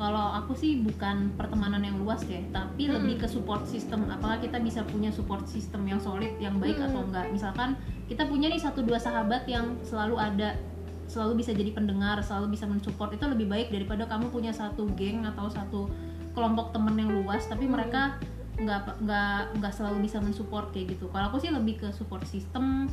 Kalau 0.00 0.32
aku 0.32 0.56
sih 0.56 0.80
bukan 0.80 1.36
pertemanan 1.36 1.84
yang 1.84 2.00
luas 2.00 2.24
ya 2.24 2.40
tapi 2.56 2.88
Mm-mm. 2.88 3.04
lebih 3.04 3.20
ke 3.20 3.26
support 3.28 3.68
system. 3.68 4.08
Apakah 4.08 4.40
kita 4.40 4.56
bisa 4.56 4.80
punya 4.88 5.12
support 5.12 5.44
system 5.44 5.84
yang 5.84 6.00
solid 6.00 6.32
yang 6.40 6.56
baik 6.56 6.80
Mm-mm. 6.80 6.88
atau 6.88 7.00
enggak? 7.04 7.26
Misalkan 7.28 7.76
kita 8.08 8.24
punya 8.24 8.48
nih 8.48 8.60
satu 8.60 8.80
dua 8.80 8.96
sahabat 8.96 9.44
yang 9.44 9.76
selalu 9.84 10.16
ada 10.16 10.56
selalu 11.04 11.44
bisa 11.44 11.52
jadi 11.52 11.74
pendengar 11.76 12.16
selalu 12.24 12.56
bisa 12.56 12.64
mensupport. 12.64 13.12
Itu 13.12 13.28
lebih 13.28 13.52
baik 13.52 13.68
daripada 13.68 14.08
kamu 14.08 14.32
punya 14.32 14.56
satu 14.56 14.88
geng 14.96 15.28
atau 15.28 15.52
satu 15.52 15.92
kelompok 16.32 16.72
temen 16.72 16.96
yang 16.96 17.10
luas 17.20 17.44
tapi 17.44 17.68
Mm. 17.68 17.72
mereka 17.76 18.16
nggak 18.60 19.04
nggak 19.04 19.40
nggak 19.60 19.72
selalu 19.72 20.08
bisa 20.08 20.16
mensupport 20.20 20.68
kayak 20.72 20.96
gitu. 20.96 21.12
Kalau 21.12 21.28
aku 21.28 21.44
sih 21.44 21.52
lebih 21.52 21.76
ke 21.76 21.88
support 21.92 22.24
system 22.24 22.88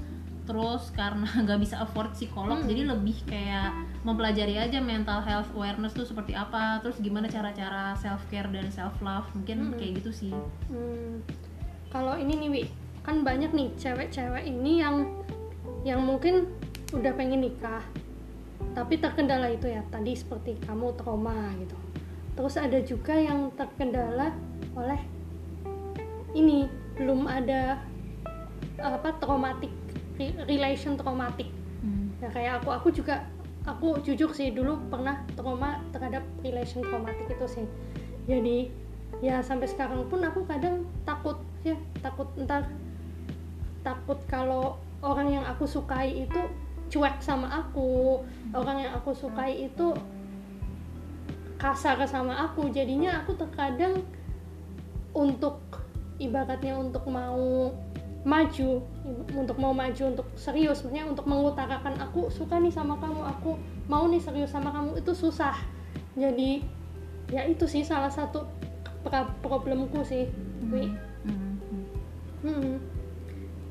terus 0.48 0.90
karena 0.96 1.28
nggak 1.44 1.60
bisa 1.60 1.78
afford 1.78 2.16
psikolog 2.16 2.64
Hmm. 2.64 2.70
jadi 2.72 2.82
lebih 2.88 3.18
kayak 3.28 3.70
mempelajari 4.02 4.56
aja 4.56 4.80
mental 4.80 5.20
health 5.20 5.52
awareness 5.52 5.92
tuh 5.92 6.08
seperti 6.08 6.32
apa 6.32 6.80
terus 6.80 6.98
gimana 6.98 7.28
cara-cara 7.28 7.94
self 7.96 8.24
care 8.32 8.48
dan 8.48 8.72
self 8.72 8.96
love 9.00 9.28
mungkin 9.36 9.70
Hmm. 9.70 9.76
kayak 9.76 10.00
gitu 10.00 10.12
sih 10.16 10.34
Hmm, 10.72 11.20
kalau 11.88 12.16
ini 12.16 12.34
nih 12.38 12.50
Wi, 12.50 12.64
kan 13.04 13.24
banyak 13.24 13.52
nih 13.52 13.72
cewek-cewek 13.76 14.44
ini 14.44 14.80
yang 14.80 15.08
yang 15.84 16.04
mungkin 16.04 16.52
udah 16.92 17.16
pengen 17.16 17.44
nikah, 17.44 17.80
tapi 18.72 18.96
terkendala 18.96 19.48
itu 19.48 19.68
ya 19.68 19.84
tadi 19.88 20.12
seperti 20.12 20.60
kamu 20.64 20.92
trauma 20.96 21.52
gitu. 21.60 21.76
Terus 22.36 22.56
ada 22.56 22.80
juga 22.80 23.16
yang 23.16 23.52
terkendala 23.56 24.36
oleh 24.76 25.00
ini 26.32 26.68
belum 26.96 27.24
ada 27.24 27.80
apa 28.78 29.10
traumatic 29.18 29.72
re- 29.72 29.87
relation 30.50 30.98
traumatic 30.98 31.48
Hmm. 31.78 32.10
ya 32.18 32.30
kayak 32.34 32.54
aku 32.64 32.70
aku 32.74 32.88
juga 32.90 33.22
aku 33.68 34.02
jujur 34.02 34.34
sih 34.34 34.50
dulu 34.50 34.80
pernah 34.90 35.22
trauma 35.38 35.84
terhadap 35.94 36.26
relation 36.42 36.82
traumatic 36.82 37.28
itu 37.30 37.46
sih. 37.46 37.66
Jadi 38.26 38.72
ya 39.22 39.40
sampai 39.46 39.70
sekarang 39.70 40.08
pun 40.10 40.24
aku 40.26 40.44
kadang 40.48 40.88
takut 41.06 41.38
ya 41.62 41.78
takut 42.02 42.28
ntar 42.40 42.66
takut 43.86 44.20
kalau 44.28 44.82
orang 45.06 45.40
yang 45.40 45.46
aku 45.46 45.70
sukai 45.70 46.28
itu 46.28 46.42
cuek 46.88 47.20
sama 47.20 47.52
aku 47.52 48.24
orang 48.56 48.88
yang 48.88 48.94
aku 48.96 49.14
sukai 49.14 49.70
itu 49.70 49.94
kasar 51.62 52.02
sama 52.10 52.42
aku. 52.50 52.74
Jadinya 52.74 53.22
aku 53.22 53.38
terkadang 53.38 54.02
untuk 55.14 55.62
ibaratnya 56.18 56.74
untuk 56.74 57.06
mau 57.06 57.70
maju 58.26 58.82
untuk 59.36 59.58
mau 59.62 59.72
maju 59.72 60.04
untuk 60.14 60.28
serius 60.34 60.82
maksudnya 60.84 61.06
untuk 61.06 61.26
mengutarakan 61.30 61.96
aku 62.02 62.28
suka 62.34 62.58
nih 62.58 62.74
sama 62.74 62.98
kamu 62.98 63.22
aku 63.24 63.56
mau 63.88 64.10
nih 64.10 64.20
serius 64.20 64.52
sama 64.52 64.74
kamu 64.74 65.00
itu 65.00 65.12
susah 65.14 65.56
jadi 66.18 66.66
ya 67.32 67.46
itu 67.46 67.68
sih 67.70 67.84
salah 67.84 68.10
satu 68.10 68.48
problemku 69.44 70.04
sih 70.04 70.28
Wi. 70.68 70.92
Hmm. 71.24 71.56
Hmm. 72.44 72.52
Hmm. 72.52 72.78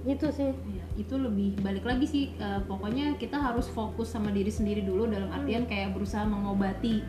gitu 0.06 0.30
sih 0.30 0.54
Iya, 0.54 0.84
itu 0.96 1.14
lebih 1.18 1.60
balik 1.60 1.84
lagi 1.84 2.06
sih 2.06 2.24
eh, 2.38 2.60
pokoknya 2.64 3.18
kita 3.18 3.36
harus 3.36 3.66
fokus 3.68 4.14
sama 4.14 4.30
diri 4.30 4.48
sendiri 4.48 4.80
dulu 4.86 5.10
dalam 5.10 5.28
artian 5.34 5.66
kayak 5.66 5.92
berusaha 5.92 6.22
mengobati 6.24 7.02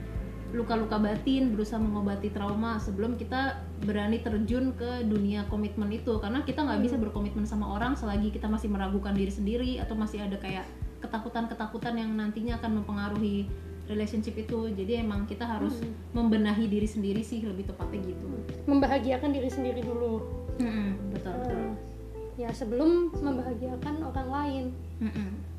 luka-luka 0.55 0.95
batin 0.95 1.51
berusaha 1.51 1.75
mengobati 1.75 2.31
trauma 2.31 2.79
sebelum 2.79 3.19
kita 3.19 3.59
berani 3.83 4.23
terjun 4.23 4.71
ke 4.79 5.03
dunia 5.03 5.43
komitmen 5.51 5.91
itu. 5.91 6.15
Karena 6.23 6.43
kita 6.47 6.63
nggak 6.63 6.81
bisa 6.83 6.95
berkomitmen 6.95 7.43
sama 7.43 7.67
orang 7.75 7.99
selagi 7.99 8.31
kita 8.31 8.47
masih 8.47 8.71
meragukan 8.71 9.11
diri 9.11 9.31
sendiri 9.31 9.71
atau 9.83 9.99
masih 9.99 10.23
ada 10.23 10.39
kayak 10.39 10.63
ketakutan-ketakutan 11.03 11.99
yang 11.99 12.11
nantinya 12.15 12.57
akan 12.57 12.81
mempengaruhi 12.83 13.47
relationship 13.91 14.35
itu. 14.39 14.71
Jadi 14.71 15.03
emang 15.03 15.27
kita 15.27 15.43
harus 15.43 15.79
membenahi 16.15 16.67
diri 16.67 16.87
sendiri 16.87 17.23
sih 17.23 17.43
lebih 17.43 17.67
tepatnya 17.67 18.03
gitu. 18.07 18.27
Membahagiakan 18.67 19.31
diri 19.35 19.49
sendiri 19.51 19.83
dulu. 19.83 20.23
Mm-mm, 20.57 21.11
betul 21.11 21.33
betul. 21.43 21.59
Eh, 21.59 21.73
ya 22.37 22.49
sebelum 22.55 23.11
membahagiakan 23.13 23.95
orang 24.03 24.29
lain. 24.29 24.65
Mm-mm. 25.03 25.56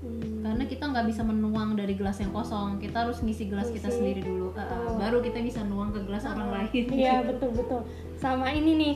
Hmm, 0.00 0.40
karena 0.40 0.64
kita 0.64 0.84
nggak 0.88 1.06
bisa 1.12 1.20
menuang 1.20 1.76
dari 1.76 1.92
gelas 1.92 2.16
yang 2.24 2.32
kosong. 2.32 2.80
Kita 2.80 3.04
harus 3.04 3.20
ngisi 3.20 3.52
gelas 3.52 3.68
kita 3.68 3.92
Ngisi. 3.92 3.96
sendiri 4.00 4.20
dulu. 4.24 4.56
Uh, 4.56 4.96
baru 4.96 5.20
kita 5.20 5.44
bisa 5.44 5.60
nuang 5.60 5.92
ke 5.92 6.00
gelas 6.08 6.24
orang 6.24 6.48
lain. 6.48 6.88
iya 6.96 7.20
betul 7.28 7.52
betul. 7.52 7.84
Sama 8.16 8.48
ini 8.56 8.72
nih. 8.80 8.94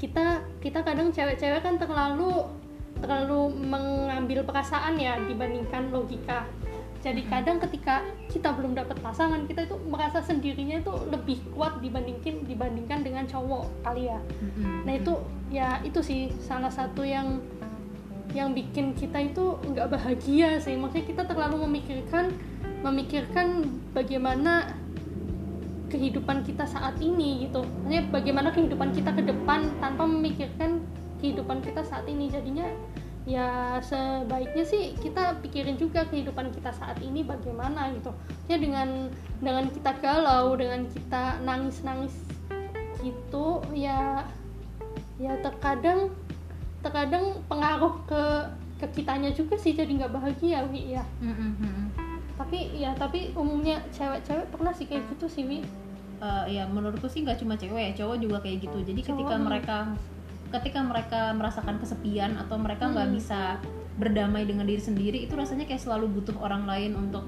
Kita 0.00 0.40
kita 0.64 0.80
kadang 0.80 1.12
cewek-cewek 1.12 1.60
kan 1.60 1.76
terlalu 1.76 2.48
terlalu 3.04 3.52
mengambil 3.52 4.42
perasaan 4.48 4.96
ya 4.96 5.20
dibandingkan 5.28 5.92
logika. 5.92 6.48
Jadi 6.98 7.22
kadang 7.30 7.62
ketika 7.62 8.02
kita 8.26 8.50
belum 8.58 8.74
dapat 8.74 8.98
pasangan 8.98 9.46
kita 9.46 9.70
itu 9.70 9.76
merasa 9.86 10.18
sendirinya 10.18 10.82
itu 10.82 10.90
lebih 11.12 11.38
kuat 11.54 11.78
dibandingkan 11.78 12.42
dibandingkan 12.42 13.06
dengan 13.06 13.22
cowok 13.22 13.70
kali 13.86 14.10
ya. 14.10 14.18
Mm-mm. 14.42 14.82
nah 14.82 14.92
itu 14.98 15.14
ya 15.46 15.78
itu 15.86 16.02
sih 16.02 16.26
salah 16.42 16.72
satu 16.72 17.06
yang 17.06 17.38
yang 18.36 18.52
bikin 18.52 18.92
kita 18.92 19.32
itu 19.32 19.56
nggak 19.64 19.88
bahagia 19.88 20.60
sih. 20.60 20.76
Maksudnya 20.76 21.06
kita 21.08 21.22
terlalu 21.24 21.64
memikirkan 21.68 22.32
memikirkan 22.84 23.66
bagaimana 23.96 24.76
kehidupan 25.88 26.44
kita 26.44 26.68
saat 26.68 27.00
ini 27.00 27.48
gitu. 27.48 27.64
Maksudnya 27.64 28.02
bagaimana 28.12 28.48
kehidupan 28.52 28.92
kita 28.92 29.10
ke 29.16 29.22
depan 29.24 29.72
tanpa 29.80 30.04
memikirkan 30.04 30.84
kehidupan 31.24 31.64
kita 31.64 31.80
saat 31.82 32.04
ini. 32.04 32.28
Jadinya 32.28 32.68
ya 33.28 33.76
sebaiknya 33.84 34.64
sih 34.64 34.96
kita 35.00 35.36
pikirin 35.44 35.76
juga 35.76 36.04
kehidupan 36.08 36.52
kita 36.52 36.72
saat 36.76 37.00
ini 37.00 37.24
bagaimana 37.24 37.92
gitu. 37.96 38.12
Ya 38.52 38.60
dengan 38.60 39.08
dengan 39.40 39.72
kita 39.72 39.96
galau 40.04 40.52
dengan 40.56 40.84
kita 40.92 41.40
nangis 41.42 41.80
nangis 41.80 42.14
gitu 43.00 43.62
ya 43.72 44.26
ya 45.18 45.34
terkadang 45.42 46.10
terkadang 46.80 47.42
pengaruh 47.46 47.94
ke 48.04 48.22
ke 48.78 48.86
kitanya 48.94 49.30
juga 49.30 49.58
sih 49.58 49.74
jadi 49.74 49.90
nggak 49.90 50.14
bahagia 50.14 50.62
wi 50.70 50.94
ya 50.94 51.04
mm-mm. 51.18 51.90
tapi 52.34 52.70
ya 52.74 52.94
tapi 52.94 53.34
umumnya 53.34 53.82
cewek-cewek 53.90 54.46
pernah 54.48 54.70
sih 54.70 54.86
kayak 54.86 55.02
gitu 55.14 55.26
sih 55.26 55.44
wi 55.44 55.60
Uh, 56.18 56.42
ya 56.50 56.66
menurutku 56.66 57.06
sih 57.06 57.22
nggak 57.22 57.38
cuma 57.38 57.54
cewek 57.54 57.78
ya 57.78 58.02
cowok 58.02 58.18
juga 58.18 58.42
kayak 58.42 58.66
gitu 58.66 58.82
jadi 58.82 59.06
ketika 59.06 59.38
Cowok. 59.38 59.46
mereka 59.46 59.76
ketika 60.50 60.80
mereka 60.82 61.20
merasakan 61.30 61.78
kesepian 61.78 62.34
atau 62.34 62.58
mereka 62.58 62.90
nggak 62.90 63.06
Hmm. 63.06 63.14
bisa 63.14 63.40
berdamai 63.94 64.42
dengan 64.42 64.66
diri 64.66 64.82
sendiri 64.82 65.22
itu 65.22 65.38
rasanya 65.38 65.70
kayak 65.70 65.78
selalu 65.78 66.10
butuh 66.18 66.34
orang 66.42 66.66
lain 66.66 66.98
untuk 66.98 67.22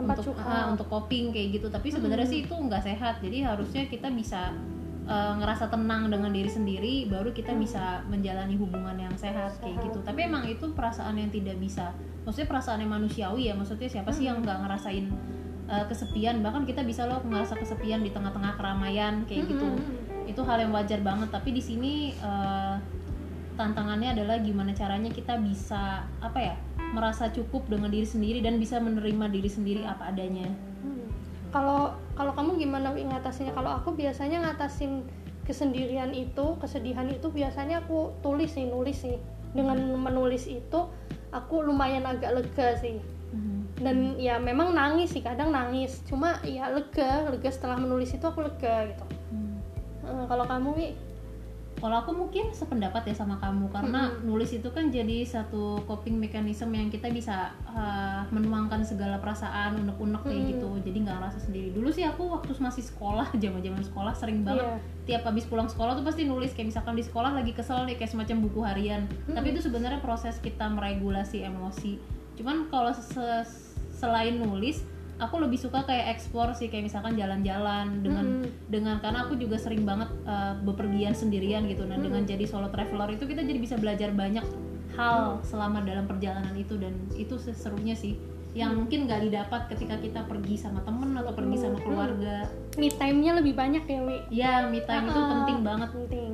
Tempat 0.00 0.24
untuk 0.24 0.36
ah, 0.40 0.72
untuk 0.72 0.88
coping 0.88 1.28
kayak 1.28 1.60
gitu 1.60 1.68
tapi 1.68 1.92
sebenarnya 1.92 2.24
Hmm. 2.24 2.32
sih 2.32 2.40
itu 2.48 2.54
nggak 2.56 2.80
sehat 2.80 3.14
jadi 3.20 3.52
harusnya 3.52 3.84
kita 3.84 4.08
bisa 4.08 4.56
uh, 5.06 5.34
ngerasa 5.38 5.70
tenang 5.70 6.10
dengan 6.10 6.30
diri 6.30 6.50
sendiri 6.50 6.94
baru 7.10 7.34
kita 7.34 7.54
bisa 7.58 8.02
menjalani 8.06 8.54
hubungan 8.58 8.94
yang 8.98 9.14
sehat 9.18 9.58
kayak 9.58 9.82
gitu. 9.82 9.98
Tapi 10.02 10.26
emang 10.26 10.46
itu 10.46 10.70
perasaan 10.74 11.18
yang 11.18 11.30
tidak 11.32 11.58
bisa. 11.58 11.94
Maksudnya 12.22 12.48
perasaan 12.48 12.78
yang 12.82 12.92
manusiawi 12.92 13.50
ya 13.50 13.54
maksudnya 13.58 13.90
siapa 13.90 14.10
sih 14.14 14.30
yang 14.30 14.42
nggak 14.42 14.58
ngerasain 14.62 15.10
uh, 15.66 15.84
kesepian? 15.90 16.40
Bahkan 16.44 16.62
kita 16.68 16.86
bisa 16.86 17.06
loh 17.06 17.22
ngerasa 17.26 17.58
kesepian 17.58 18.06
di 18.06 18.10
tengah-tengah 18.14 18.54
keramaian 18.54 19.26
kayak 19.26 19.50
gitu. 19.50 19.68
Itu 20.26 20.46
hal 20.46 20.62
yang 20.62 20.72
wajar 20.74 21.02
banget. 21.02 21.34
Tapi 21.34 21.50
di 21.50 21.62
sini 21.62 22.14
uh, 22.22 22.78
tantangannya 23.58 24.16
adalah 24.16 24.40
gimana 24.40 24.72
caranya 24.72 25.12
kita 25.12 25.36
bisa 25.42 26.06
apa 26.22 26.38
ya 26.40 26.54
merasa 26.92 27.28
cukup 27.32 27.68
dengan 27.68 27.88
diri 27.88 28.04
sendiri 28.04 28.44
dan 28.44 28.60
bisa 28.60 28.76
menerima 28.80 29.28
diri 29.32 29.50
sendiri 29.50 29.82
apa 29.84 30.12
adanya. 30.12 30.46
Hmm. 30.48 30.71
Kalau 31.52 31.92
kalau 32.16 32.32
kamu 32.32 32.56
gimana 32.56 32.96
ngatasinnya? 32.96 33.52
Kalau 33.52 33.76
aku 33.76 33.92
biasanya 33.92 34.40
ngatasin 34.40 35.04
kesendirian 35.44 36.16
itu, 36.16 36.56
kesedihan 36.58 37.06
itu 37.12 37.28
biasanya 37.28 37.84
aku 37.84 38.16
tulis 38.24 38.56
sih, 38.56 38.64
nulis 38.66 39.04
sih. 39.04 39.20
Dengan 39.52 39.76
menulis 40.00 40.48
itu 40.48 40.88
aku 41.28 41.60
lumayan 41.60 42.08
agak 42.08 42.32
lega 42.32 42.80
sih. 42.80 42.98
Dan 43.82 44.16
ya 44.16 44.38
memang 44.38 44.72
nangis 44.72 45.12
sih, 45.12 45.20
kadang 45.20 45.52
nangis. 45.52 46.00
Cuma 46.08 46.40
ya 46.46 46.72
lega, 46.72 47.28
lega 47.28 47.50
setelah 47.52 47.76
menulis 47.76 48.12
itu 48.14 48.24
aku 48.24 48.44
lega 48.44 48.88
gitu. 48.88 49.04
Eh, 50.02 50.24
kalau 50.26 50.44
kamu 50.46 50.68
Wi, 50.76 50.88
kalau 51.82 51.98
aku 51.98 52.14
mungkin 52.14 52.46
sependapat 52.48 53.02
ya 53.04 53.14
sama 53.16 53.34
kamu 53.36 53.66
karena 53.68 54.06
Mm-mm. 54.06 54.22
nulis 54.24 54.54
itu 54.54 54.70
kan 54.70 54.86
jadi 54.86 55.26
satu 55.26 55.82
coping 55.82 56.14
mechanism 56.14 56.70
yang 56.70 56.86
kita 56.86 57.10
bisa 57.10 57.50
uh, 57.66 58.22
menuangkan 58.30 58.80
segala 58.80 59.18
perasaan 59.18 59.74
unek-unek 59.76 60.22
kayak 60.22 60.38
Mm. 60.38 60.48
gitu 60.52 60.68
jadi 60.80 60.98
nggak 61.02 61.16
ngerasa 61.18 61.38
sendiri 61.42 61.68
dulu 61.70 61.90
sih 61.90 62.02
aku 62.02 62.30
waktu 62.30 62.54
masih 62.56 62.80
sekolah 62.80 63.26
zaman-zaman 63.42 63.82
sekolah 63.82 64.14
sering 64.14 64.40
banget 64.40 64.62
Iya. 64.62 64.78
tiap 65.02 65.22
habis 65.26 65.42
pulang 65.42 65.66
sekolah 65.66 65.92
tuh 65.92 66.06
pasti 66.06 66.22
nulis 66.22 66.54
kayak 66.54 66.70
misalkan 66.70 66.94
di 66.94 67.02
sekolah 67.02 67.34
lagi 67.34 67.50
kesel 67.50 67.82
nih 67.82 67.98
kayak 67.98 68.08
semacam 68.08 68.36
buku 68.40 68.60
harian 68.62 69.02
tapi 69.26 69.50
itu 69.50 69.58
sebenarnya 69.60 69.98
proses 69.98 70.38
kita 70.38 70.70
meregulasi 70.70 71.42
emosi 71.42 71.98
cuman 72.32 72.70
kalau 72.70 72.94
se- 72.94 73.42
selain 73.92 74.38
nulis 74.38 74.86
aku 75.22 75.38
lebih 75.38 75.56
suka 75.56 75.82
kayak 75.82 76.10
explore 76.10 76.50
sih 76.52 76.66
kayak 76.66 76.84
misalkan 76.84 77.14
jalan-jalan 77.14 78.02
dengan 78.02 78.26
Mm-mm. 78.40 78.50
dengan 78.66 78.98
karena 78.98 79.22
aku 79.22 79.34
juga 79.34 79.54
sering 79.56 79.82
banget 79.82 80.10
uh, 80.24 80.58
bepergian 80.58 81.12
sendirian 81.12 81.64
gitu. 81.64 81.84
Nah 81.84 81.96
dengan 81.96 82.22
jadi 82.22 82.42
solo 82.42 82.66
traveler 82.66 83.12
itu 83.12 83.24
kita 83.24 83.40
jadi 83.40 83.56
bisa 83.56 83.74
belajar 83.76 84.10
banyak 84.10 84.42
hal 84.92 85.40
selama 85.40 85.80
dalam 85.80 86.04
perjalanan 86.04 86.52
itu 86.52 86.76
dan 86.76 86.90
itu 87.12 87.32
serunya 87.38 87.94
sih 87.94 88.18
yang 88.52 88.76
mungkin 88.76 89.08
nggak 89.08 89.24
didapat 89.24 89.64
ketika 89.66 89.96
kita 89.96 90.20
pergi 90.22 90.60
sama 90.60 90.82
temen 90.82 91.16
atau 91.16 91.32
pergi 91.32 91.56
sama 91.58 91.78
keluarga. 91.78 92.44
Me 92.74 92.90
time-nya 92.90 93.32
lebih 93.34 93.54
banyak 93.54 93.80
ya 93.82 94.00
Wi. 94.02 94.16
ya 94.28 94.52
me 94.66 94.82
time 94.82 95.08
itu 95.08 95.16
Ah, 95.16 95.28
penting 95.32 95.58
banget. 95.62 95.88
penting. 95.90 96.32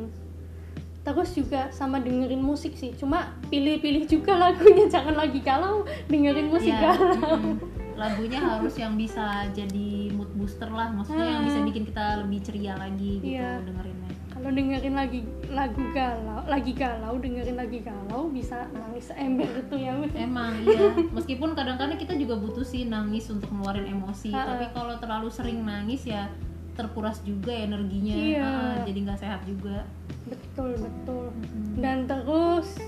Terus 1.01 1.31
juga 1.33 1.71
sama 1.71 1.97
dengerin 1.99 2.43
musik 2.43 2.75
sih 2.75 2.93
cuma 2.93 3.33
pilih-pilih 3.47 4.05
juga 4.05 4.35
lagunya 4.43 4.89
jangan 4.89 5.15
lagi 5.15 5.39
galau 5.39 5.87
dengerin 6.05 6.51
musik 6.51 6.69
Ya, 6.69 6.91
galau. 6.91 7.39
Mm, 7.39 7.55
lagunya 7.99 8.39
harus 8.39 8.75
yang 8.75 8.95
bisa 8.95 9.27
jadi 9.51 9.89
mood 10.11 10.31
booster 10.33 10.71
lah 10.71 10.87
maksudnya 10.89 11.27
yang 11.29 11.45
bisa 11.45 11.59
bikin 11.61 11.83
kita 11.85 12.23
lebih 12.23 12.39
ceria 12.41 12.75
lagi 12.75 13.19
gitu 13.19 13.35
Iya. 13.35 13.59
dengerinnya. 13.61 14.07
Kalau 14.29 14.55
dengerin 14.55 14.95
lagi 14.95 15.21
lagu 15.51 15.83
galau 15.91 16.47
lagi 16.47 16.73
galau 16.73 17.19
dengerin 17.19 17.59
lagi 17.59 17.83
galau 17.83 18.31
bisa 18.31 18.71
nangis 18.71 19.11
ember 19.13 19.51
itu 19.51 19.75
ya 19.77 19.99
emang 20.15 20.55
iya. 20.63 20.95
Meskipun 21.11 21.53
kadang-kadang 21.53 21.99
kita 21.99 22.15
juga 22.15 22.39
butuh 22.39 22.63
sih 22.63 22.87
nangis 22.87 23.27
untuk 23.29 23.51
ngeluarin 23.51 23.91
emosi 23.91 24.31
Ha-ha. 24.31 24.55
tapi 24.55 24.71
kalau 24.71 24.95
terlalu 24.97 25.27
sering 25.29 25.59
nangis 25.61 26.07
ya 26.07 26.31
terkuras 26.73 27.19
juga 27.21 27.51
energinya. 27.51 28.15
Iya. 28.15 28.47
Ha, 28.47 28.87
jadi 28.87 28.99
nggak 29.03 29.19
sehat 29.19 29.43
juga. 29.43 29.83
Betul 30.25 30.79
betul. 30.79 31.35
Dan 31.75 32.07
terus 32.07 32.79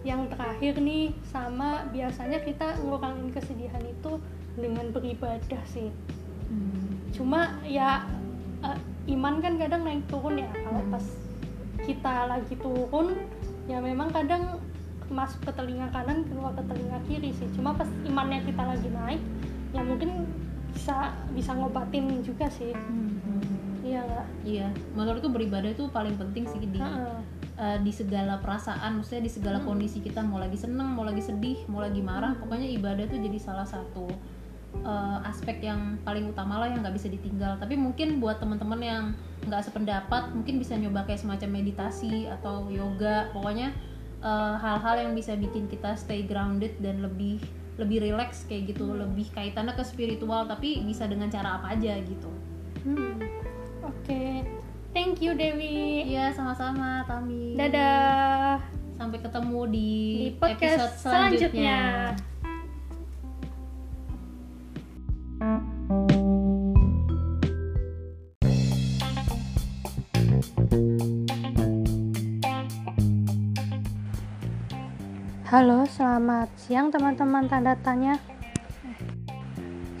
yang 0.00 0.24
terakhir 0.28 0.80
nih 0.80 1.12
sama 1.22 1.84
biasanya 1.88 2.40
kita 2.40 2.80
ngurangin 2.80 3.28
kesedihan 3.28 3.80
itu 3.80 4.16
dengan 4.54 4.86
beribadah 4.90 5.62
sih. 5.66 5.90
Hmm. 6.44 7.00
cuma 7.10 7.56
ya 7.64 8.04
eh, 8.60 8.78
iman 9.14 9.40
kan 9.40 9.54
kadang 9.56 9.82
naik 9.82 10.04
turun 10.06 10.38
ya. 10.38 10.50
Kalau 10.50 10.82
Hmm. 10.82 10.92
pas 10.92 11.04
kita 11.84 12.14
lagi 12.26 12.54
turun 12.58 13.16
ya 13.64 13.78
memang 13.80 14.10
kadang 14.10 14.60
masuk 15.12 15.40
ke 15.46 15.52
telinga 15.52 15.88
kanan 15.92 16.24
keluar 16.26 16.52
ke 16.52 16.62
telinga 16.64 16.98
kiri 17.06 17.30
sih. 17.32 17.48
Cuma 17.54 17.72
pas 17.72 17.88
imannya 18.02 18.42
kita 18.44 18.62
lagi 18.62 18.88
naik 18.88 19.20
ya 19.72 19.82
mungkin 19.82 20.26
bisa 20.74 21.14
bisa 21.32 21.54
ngobatin 21.54 22.22
juga 22.26 22.50
sih. 22.50 22.74
Iya 23.84 24.00
nggak? 24.00 24.26
Iya. 24.42 24.68
Menurutku 24.96 25.28
beribadah 25.28 25.70
itu 25.70 25.86
paling 25.92 26.16
penting 26.16 26.48
sih 26.48 26.58
di 26.60 26.80
Heeh. 26.80 27.20
eh, 27.54 27.78
di 27.84 27.92
segala 27.94 28.40
perasaan, 28.40 28.98
maksudnya 28.98 29.22
di 29.22 29.32
segala 29.32 29.60
kondisi 29.62 30.00
kita. 30.00 30.24
Mau 30.24 30.40
lagi 30.40 30.56
seneng, 30.58 30.90
mau 30.96 31.04
lagi 31.06 31.20
sedih, 31.22 31.62
mau 31.70 31.78
lagi 31.78 32.00
marah, 32.02 32.34
pokoknya 32.40 32.66
ibadah 32.74 33.06
tuh 33.06 33.20
jadi 33.22 33.38
salah 33.38 33.68
satu 33.68 34.08
eh, 34.82 35.18
aspek 35.30 35.62
yang 35.62 36.00
paling 36.02 36.26
utama 36.26 36.58
lah 36.58 36.68
yang 36.72 36.82
nggak 36.82 36.96
bisa 36.96 37.06
ditinggal. 37.06 37.60
Tapi 37.62 37.78
mungkin 37.78 38.18
buat 38.18 38.42
teman-teman 38.42 38.80
yang 38.82 39.04
nggak 39.46 39.62
sependapat, 39.70 40.32
mungkin 40.34 40.58
bisa 40.58 40.74
nyoba 40.74 41.04
kayak 41.04 41.20
semacam 41.22 41.60
meditasi 41.62 42.26
atau 42.40 42.66
yoga, 42.72 43.30
pokoknya 43.30 43.70
eh, 44.24 44.54
hal-hal 44.58 45.06
yang 45.08 45.12
bisa 45.14 45.36
bikin 45.36 45.68
kita 45.68 45.94
stay 45.94 46.24
grounded 46.24 46.74
dan 46.80 47.04
lebih 47.04 47.38
lebih 47.74 48.06
relax 48.06 48.46
kayak 48.46 48.70
gitu, 48.70 48.86
lebih 48.94 49.26
kaitannya 49.34 49.74
ke 49.74 49.82
spiritual, 49.82 50.46
tapi 50.46 50.82
bisa 50.86 51.10
dengan 51.10 51.26
cara 51.26 51.58
apa 51.58 51.74
aja 51.74 51.98
gitu. 52.02 52.30
Hmm. 52.84 53.16
oke 53.80 54.22
thank 54.92 55.24
you 55.24 55.32
Dewi 55.32 56.04
Iya, 56.04 56.30
sama-sama, 56.36 57.00
Tami. 57.08 57.56
dadah 57.56 58.60
sampai 58.94 59.18
ketemu 59.18 59.60
di, 59.72 59.90
di 60.30 60.30
podcast 60.38 60.78
episode 60.78 60.94
selanjutnya. 61.02 61.80
selanjutnya. 62.14 62.33
Halo, 75.54 75.86
selamat 75.86 76.50
siang 76.58 76.90
teman-teman 76.90 77.46
tanda 77.46 77.78
tanya. 77.78 78.18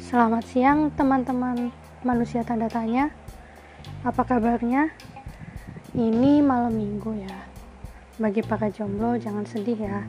Selamat 0.02 0.42
siang 0.50 0.90
teman-teman 0.90 1.70
manusia 2.02 2.42
tanda 2.42 2.66
tanya. 2.66 3.14
Apa 4.02 4.26
kabarnya? 4.26 4.90
Ini 5.94 6.42
malam 6.42 6.74
minggu 6.74 7.22
ya. 7.22 7.38
Bagi 8.18 8.42
para 8.42 8.66
jomblo 8.66 9.14
jangan 9.14 9.46
sedih 9.46 9.78
ya. 9.78 10.02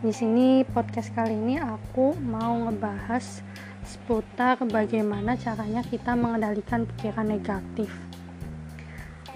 Di 0.00 0.16
sini 0.16 0.64
podcast 0.64 1.12
kali 1.12 1.36
ini 1.36 1.60
aku 1.60 2.16
mau 2.16 2.56
ngebahas 2.64 3.44
seputar 3.84 4.64
bagaimana 4.64 5.36
caranya 5.36 5.84
kita 5.84 6.16
mengendalikan 6.16 6.88
pikiran 6.88 7.36
negatif. 7.36 7.92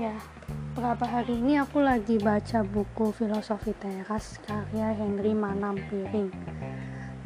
Ya, 0.00 0.17
beberapa 0.71 1.03
hari 1.03 1.35
ini 1.35 1.59
aku 1.59 1.83
lagi 1.83 2.15
baca 2.23 2.62
buku 2.62 3.11
filosofi 3.11 3.75
teras 3.75 4.39
karya 4.47 4.95
Henry 4.95 5.35
Manam 5.35 5.75
Piring. 5.91 6.31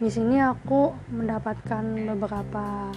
Di 0.01 0.09
sini 0.09 0.41
aku 0.41 0.97
mendapatkan 1.13 1.85
beberapa 2.17 2.89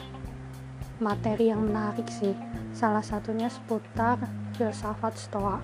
materi 1.04 1.51
yang 1.51 1.68
menarik 1.68 2.08
sih. 2.08 2.32
Salah 2.72 3.04
satunya 3.04 3.51
seputar 3.51 4.24
filsafat 4.56 5.20
Stoa. 5.20 5.60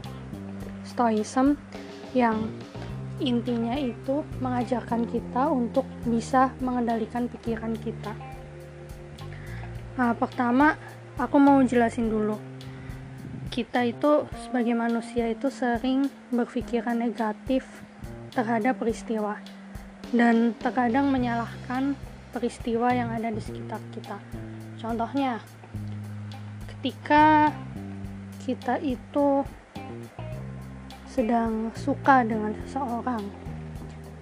Stoicism 0.84 1.56
yang 2.12 2.52
intinya 3.24 3.80
itu 3.80 4.28
mengajarkan 4.44 5.08
kita 5.08 5.48
untuk 5.48 5.88
bisa 6.04 6.52
mengendalikan 6.60 7.32
pikiran 7.32 7.72
kita. 7.80 8.12
Nah, 9.96 10.12
pertama 10.12 10.76
aku 11.16 11.40
mau 11.40 11.64
jelasin 11.64 12.12
dulu 12.12 12.53
kita 13.54 13.86
itu 13.86 14.26
sebagai 14.42 14.74
manusia 14.74 15.30
itu 15.30 15.54
sering 15.54 16.10
berpikiran 16.34 16.98
negatif 16.98 17.62
terhadap 18.34 18.82
peristiwa 18.82 19.38
dan 20.10 20.58
terkadang 20.58 21.14
menyalahkan 21.14 21.94
peristiwa 22.34 22.90
yang 22.90 23.14
ada 23.14 23.30
di 23.30 23.38
sekitar 23.38 23.78
kita. 23.94 24.18
Contohnya, 24.82 25.38
ketika 26.66 27.54
kita 28.42 28.82
itu 28.82 29.46
sedang 31.06 31.70
suka 31.78 32.26
dengan 32.26 32.58
seseorang, 32.66 33.22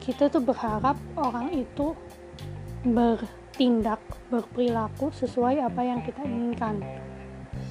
kita 0.04 0.28
tuh 0.28 0.44
berharap 0.44 1.00
orang 1.16 1.56
itu 1.56 1.96
bertindak, 2.84 4.04
berperilaku 4.28 5.08
sesuai 5.16 5.64
apa 5.64 5.88
yang 5.88 6.04
kita 6.04 6.20
inginkan 6.20 6.84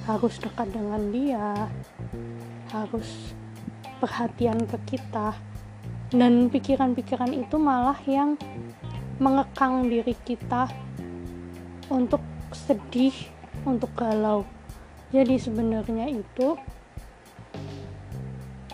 harus 0.05 0.37
dekat 0.41 0.67
dengan 0.73 1.01
dia. 1.11 1.69
Harus 2.71 3.35
perhatian 3.99 4.65
ke 4.65 4.77
kita. 4.95 5.35
Dan 6.11 6.51
pikiran-pikiran 6.51 7.31
itu 7.31 7.55
malah 7.55 7.97
yang 8.03 8.35
mengekang 9.21 9.87
diri 9.87 10.17
kita 10.25 10.67
untuk 11.87 12.19
sedih 12.51 13.13
untuk 13.63 13.91
galau. 13.95 14.43
Jadi 15.11 15.35
sebenarnya 15.39 16.07
itu 16.07 16.57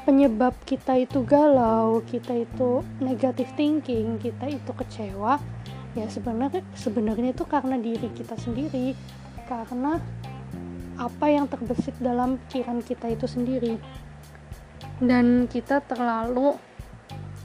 penyebab 0.07 0.55
kita 0.63 0.95
itu 0.95 1.19
galau 1.27 1.99
kita 2.07 2.31
itu 2.31 2.79
negatif 3.03 3.51
thinking 3.59 4.15
kita 4.15 4.47
itu 4.47 4.71
kecewa 4.71 5.35
ya 5.99 6.07
sebenarnya 6.07 6.63
sebenarnya 6.79 7.35
itu 7.35 7.43
karena 7.43 7.75
diri 7.75 8.07
kita 8.13 8.37
sendiri. 8.37 8.93
Karena 9.47 9.97
apa 10.97 11.25
yang 11.29 11.45
terbesit 11.45 11.93
dalam 12.01 12.41
pikiran 12.47 12.81
kita 12.81 13.09
itu 13.13 13.25
sendiri. 13.29 13.77
Dan 14.97 15.45
kita 15.45 15.85
terlalu 15.85 16.57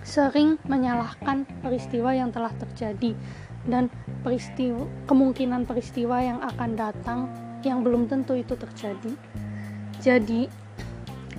sering 0.03 0.59
menyalahkan 0.67 1.47
peristiwa 1.63 2.11
yang 2.13 2.35
telah 2.35 2.51
terjadi 2.57 3.15
dan 3.69 3.87
peristiwa 4.27 4.89
kemungkinan 5.07 5.69
peristiwa 5.69 6.19
yang 6.19 6.43
akan 6.43 6.71
datang 6.75 7.21
yang 7.63 7.87
belum 7.87 8.11
tentu 8.11 8.35
itu 8.35 8.59
terjadi. 8.59 9.15
Jadi 10.03 10.51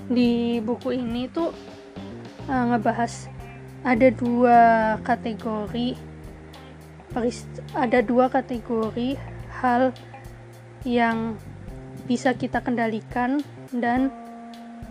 di 0.07 0.59
buku 0.63 0.95
ini 0.95 1.27
tuh 1.27 1.51
uh, 2.47 2.63
ngebahas 2.71 3.27
ada 3.83 4.07
dua 4.11 4.59
kategori 5.03 5.99
ada 7.77 7.99
dua 8.01 8.25
kategori 8.31 9.19
hal 9.61 9.93
yang 10.81 11.37
bisa 12.05 12.35
kita 12.35 12.59
kendalikan 12.59 13.39
dan 13.71 14.11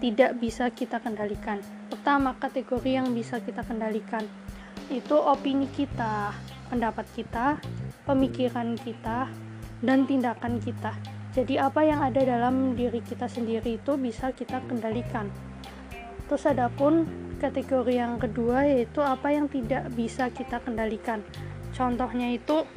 tidak 0.00 0.38
bisa 0.42 0.72
kita 0.72 0.98
kendalikan. 0.98 1.62
Pertama, 1.92 2.34
kategori 2.40 2.90
yang 2.90 3.14
bisa 3.14 3.38
kita 3.38 3.62
kendalikan 3.62 4.26
itu 4.90 5.14
opini 5.14 5.70
kita, 5.72 6.34
pendapat 6.68 7.06
kita, 7.14 7.60
pemikiran 8.04 8.74
kita, 8.76 9.30
dan 9.80 10.04
tindakan 10.04 10.58
kita. 10.58 10.92
Jadi 11.32 11.56
apa 11.56 11.80
yang 11.80 12.04
ada 12.04 12.20
dalam 12.20 12.76
diri 12.76 13.00
kita 13.00 13.24
sendiri 13.24 13.80
itu 13.80 13.96
bisa 13.96 14.36
kita 14.36 14.60
kendalikan. 14.68 15.32
Terus 16.28 16.44
ada 16.44 16.68
pun 16.68 17.08
kategori 17.40 17.94
yang 17.96 18.20
kedua 18.20 18.68
yaitu 18.68 19.00
apa 19.00 19.32
yang 19.32 19.48
tidak 19.48 19.88
bisa 19.96 20.28
kita 20.28 20.60
kendalikan. 20.60 21.24
Contohnya 21.72 22.36
itu 22.36 22.68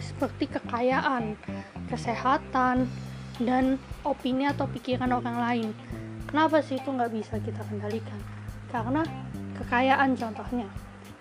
seperti 0.00 0.48
kekayaan, 0.56 1.36
kesehatan, 1.92 2.88
dan 3.42 3.80
opini 4.04 4.46
atau 4.48 4.68
pikiran 4.68 5.10
orang 5.10 5.36
lain. 5.40 5.68
Kenapa 6.28 6.62
sih 6.62 6.78
itu 6.78 6.88
nggak 6.88 7.10
bisa 7.10 7.40
kita 7.42 7.64
kendalikan? 7.66 8.20
Karena 8.70 9.02
kekayaan 9.58 10.14
contohnya. 10.14 10.68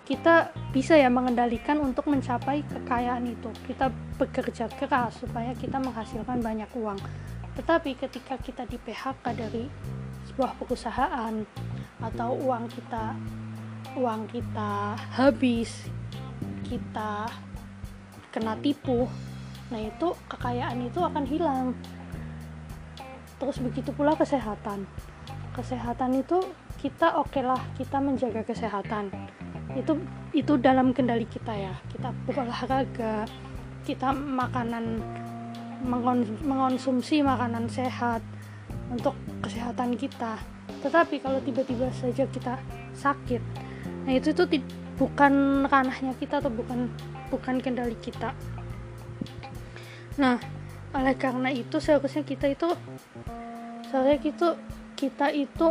Kita 0.05 0.49
bisa 0.73 0.97
ya 0.97 1.09
mengendalikan 1.09 1.77
untuk 1.81 2.09
mencapai 2.09 2.65
kekayaan 2.65 3.29
itu. 3.29 3.49
Kita 3.65 3.93
bekerja 4.17 4.69
keras 4.73 5.21
supaya 5.21 5.53
kita 5.53 5.77
menghasilkan 5.77 6.41
banyak 6.41 6.69
uang. 6.77 6.97
Tetapi 7.57 7.97
ketika 7.97 8.37
kita 8.41 8.65
di 8.65 8.77
PHK 8.81 9.25
dari 9.37 9.65
sebuah 10.29 10.55
perusahaan 10.61 11.33
atau 11.99 12.29
uang 12.47 12.65
kita 12.71 13.11
uang 13.99 14.29
kita 14.31 14.95
habis 15.17 15.89
kita 16.63 17.27
kena 18.31 18.55
tipu 18.61 19.09
nah 19.67 19.81
itu 19.81 20.15
kekayaan 20.31 20.87
itu 20.87 20.99
akan 21.01 21.25
hilang 21.25 21.75
terus 23.39 23.57
begitu 23.63 23.95
pula 23.95 24.13
kesehatan. 24.13 24.85
Kesehatan 25.55 26.19
itu 26.19 26.43
kita 26.79 27.19
oke 27.19 27.31
okay 27.33 27.43
lah 27.43 27.59
kita 27.79 27.97
menjaga 27.97 28.43
kesehatan. 28.45 29.09
Itu 29.73 29.97
itu 30.35 30.59
dalam 30.59 30.91
kendali 30.91 31.25
kita 31.25 31.55
ya. 31.55 31.73
Kita 31.89 32.11
berolahraga 32.27 33.25
kita 33.87 34.11
makanan 34.13 35.01
mengonsumsi 36.43 37.23
makanan 37.23 37.71
sehat 37.71 38.19
untuk 38.91 39.15
kesehatan 39.41 39.95
kita. 39.95 40.35
Tetapi 40.83 41.23
kalau 41.23 41.39
tiba-tiba 41.39 41.89
saja 41.95 42.27
kita 42.27 42.59
sakit 42.93 43.41
nah 44.03 44.11
itu 44.11 44.31
itu 44.33 44.43
bukan 44.99 45.63
ranahnya 45.69 46.11
kita 46.19 46.43
atau 46.43 46.51
bukan 46.51 46.91
bukan 47.31 47.55
kendali 47.63 47.95
kita. 48.03 48.35
Nah 50.19 50.35
oleh 50.89 51.13
karena 51.13 51.53
itu 51.53 51.77
seharusnya 51.77 52.25
kita 52.25 52.49
itu 52.49 52.69
seharusnya 53.89 54.17
itu 54.25 54.47
kita 54.97 55.29
itu 55.31 55.67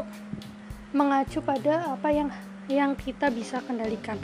mengacu 0.95 1.43
pada 1.45 1.99
apa 1.99 2.09
yang 2.09 2.29
yang 2.71 2.93
kita 2.95 3.29
bisa 3.33 3.61
kendalikan. 3.65 4.17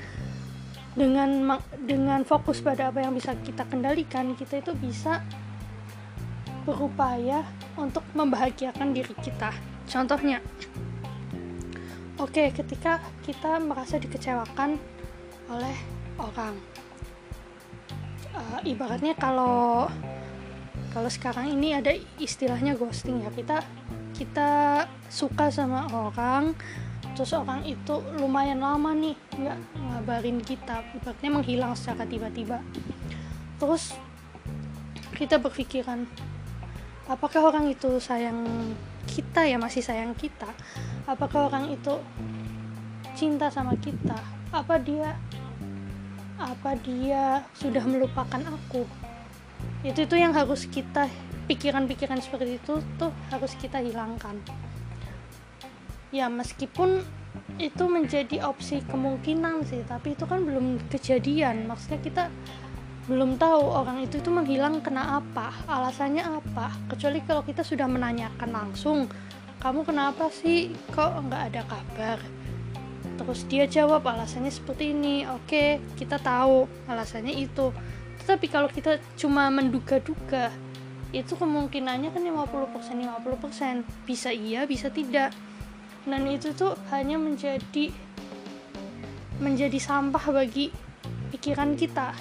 Dengan 0.95 1.59
dengan 1.83 2.23
fokus 2.23 2.63
pada 2.63 2.95
apa 2.95 3.03
yang 3.03 3.19
bisa 3.19 3.35
kita 3.43 3.67
kendalikan 3.67 4.39
kita 4.39 4.63
itu 4.63 4.73
bisa 4.79 5.19
berupaya 6.63 7.43
untuk 7.75 8.07
membahagiakan 8.15 8.95
diri 8.95 9.13
kita. 9.19 9.51
Contohnya 9.91 10.39
oke 12.17 12.31
okay, 12.31 12.49
ketika 12.55 13.03
kita 13.27 13.59
merasa 13.59 13.99
dikecewakan 13.99 14.79
oleh 15.51 15.77
orang 16.17 16.55
uh, 18.33 18.61
ibaratnya 18.63 19.13
kalau 19.19 19.91
kalau 20.95 21.11
sekarang 21.11 21.51
ini 21.51 21.75
ada 21.75 21.91
istilahnya 22.23 22.79
ghosting 22.79 23.27
ya. 23.27 23.31
Kita 23.35 23.59
kita 24.15 24.51
suka 25.11 25.51
sama 25.51 25.91
orang 25.91 26.55
terus 27.19 27.31
orang 27.35 27.63
itu 27.67 27.99
lumayan 28.19 28.63
lama 28.63 28.95
nih 28.95 29.19
nggak 29.35 29.59
ngabarin 29.75 30.39
kita. 30.39 30.87
Ibaratnya 30.95 31.31
menghilang 31.35 31.75
secara 31.75 32.07
tiba-tiba. 32.07 32.63
Terus 33.59 33.99
kita 35.19 35.43
berpikiran 35.43 36.07
apakah 37.11 37.51
orang 37.51 37.75
itu 37.75 37.99
sayang 37.99 38.47
kita 39.11 39.51
ya 39.51 39.59
masih 39.59 39.83
sayang 39.83 40.15
kita? 40.15 40.47
Apakah 41.11 41.51
orang 41.51 41.75
itu 41.75 41.99
cinta 43.19 43.51
sama 43.51 43.75
kita? 43.83 44.15
Apa 44.55 44.79
dia 44.79 45.19
apa 46.39 46.79
dia 46.79 47.43
sudah 47.59 47.83
melupakan 47.83 48.43
aku 48.47 48.87
itu 49.85 50.09
itu 50.09 50.17
yang 50.17 50.33
harus 50.33 50.65
kita 50.65 51.13
pikiran-pikiran 51.45 52.17
seperti 52.25 52.57
itu 52.57 52.81
tuh 52.97 53.13
harus 53.29 53.53
kita 53.61 53.85
hilangkan. 53.85 54.41
Ya 56.09 56.33
meskipun 56.33 57.05
itu 57.61 57.85
menjadi 57.87 58.49
opsi 58.49 58.81
kemungkinan 58.89 59.69
sih 59.69 59.85
tapi 59.85 60.17
itu 60.17 60.25
kan 60.25 60.41
belum 60.49 60.81
kejadian. 60.89 61.69
Maksudnya 61.69 62.01
kita 62.01 62.25
belum 63.05 63.37
tahu 63.37 63.61
orang 63.61 64.01
itu 64.01 64.17
itu 64.17 64.33
menghilang 64.33 64.81
kena 64.81 65.21
apa 65.21 65.53
alasannya 65.69 66.25
apa. 66.25 66.73
Kecuali 66.89 67.21
kalau 67.21 67.45
kita 67.45 67.61
sudah 67.61 67.85
menanyakan 67.85 68.49
langsung 68.49 69.05
kamu 69.61 69.85
kenapa 69.85 70.33
sih? 70.33 70.73
Kok 70.97 71.29
nggak 71.29 71.43
ada 71.53 71.63
kabar? 71.69 72.19
Terus 73.21 73.45
dia 73.53 73.69
jawab 73.69 74.01
alasannya 74.09 74.49
seperti 74.49 74.97
ini. 74.97 75.29
Oke 75.29 75.85
kita 76.01 76.17
tahu 76.17 76.65
alasannya 76.89 77.37
itu 77.37 77.69
tetapi 78.25 78.49
kalau 78.49 78.73
kita 78.73 78.97
cuma 79.21 79.53
menduga-duga 79.53 80.49
itu 81.13 81.37
kemungkinannya 81.37 82.09
kan 82.09 82.25
50% 82.25 83.05
50% 83.05 84.09
bisa 84.09 84.33
iya 84.33 84.65
bisa 84.65 84.89
tidak. 84.89 85.37
Dan 86.09 86.25
itu 86.33 86.57
tuh 86.57 86.73
hanya 86.89 87.21
menjadi 87.21 87.93
menjadi 89.45 89.77
sampah 89.77 90.25
bagi 90.33 90.73
pikiran 91.37 91.77
kita. 91.77 92.17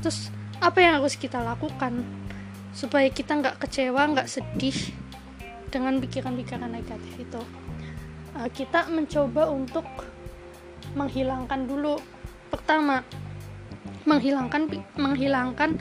Terus 0.00 0.32
apa 0.64 0.80
yang 0.80 1.04
harus 1.04 1.20
kita 1.20 1.44
lakukan 1.44 2.00
supaya 2.72 3.12
kita 3.12 3.36
nggak 3.36 3.60
kecewa 3.60 4.16
nggak 4.16 4.32
sedih 4.32 4.96
dengan 5.68 6.00
pikiran-pikiran 6.00 6.72
negatif 6.72 7.20
itu? 7.20 7.42
Uh, 8.32 8.48
kita 8.48 8.88
mencoba 8.88 9.52
untuk 9.52 9.84
menghilangkan 10.96 11.68
dulu. 11.68 12.00
Pertama 12.48 13.04
menghilangkan 14.06 14.68
menghilangkan 14.98 15.78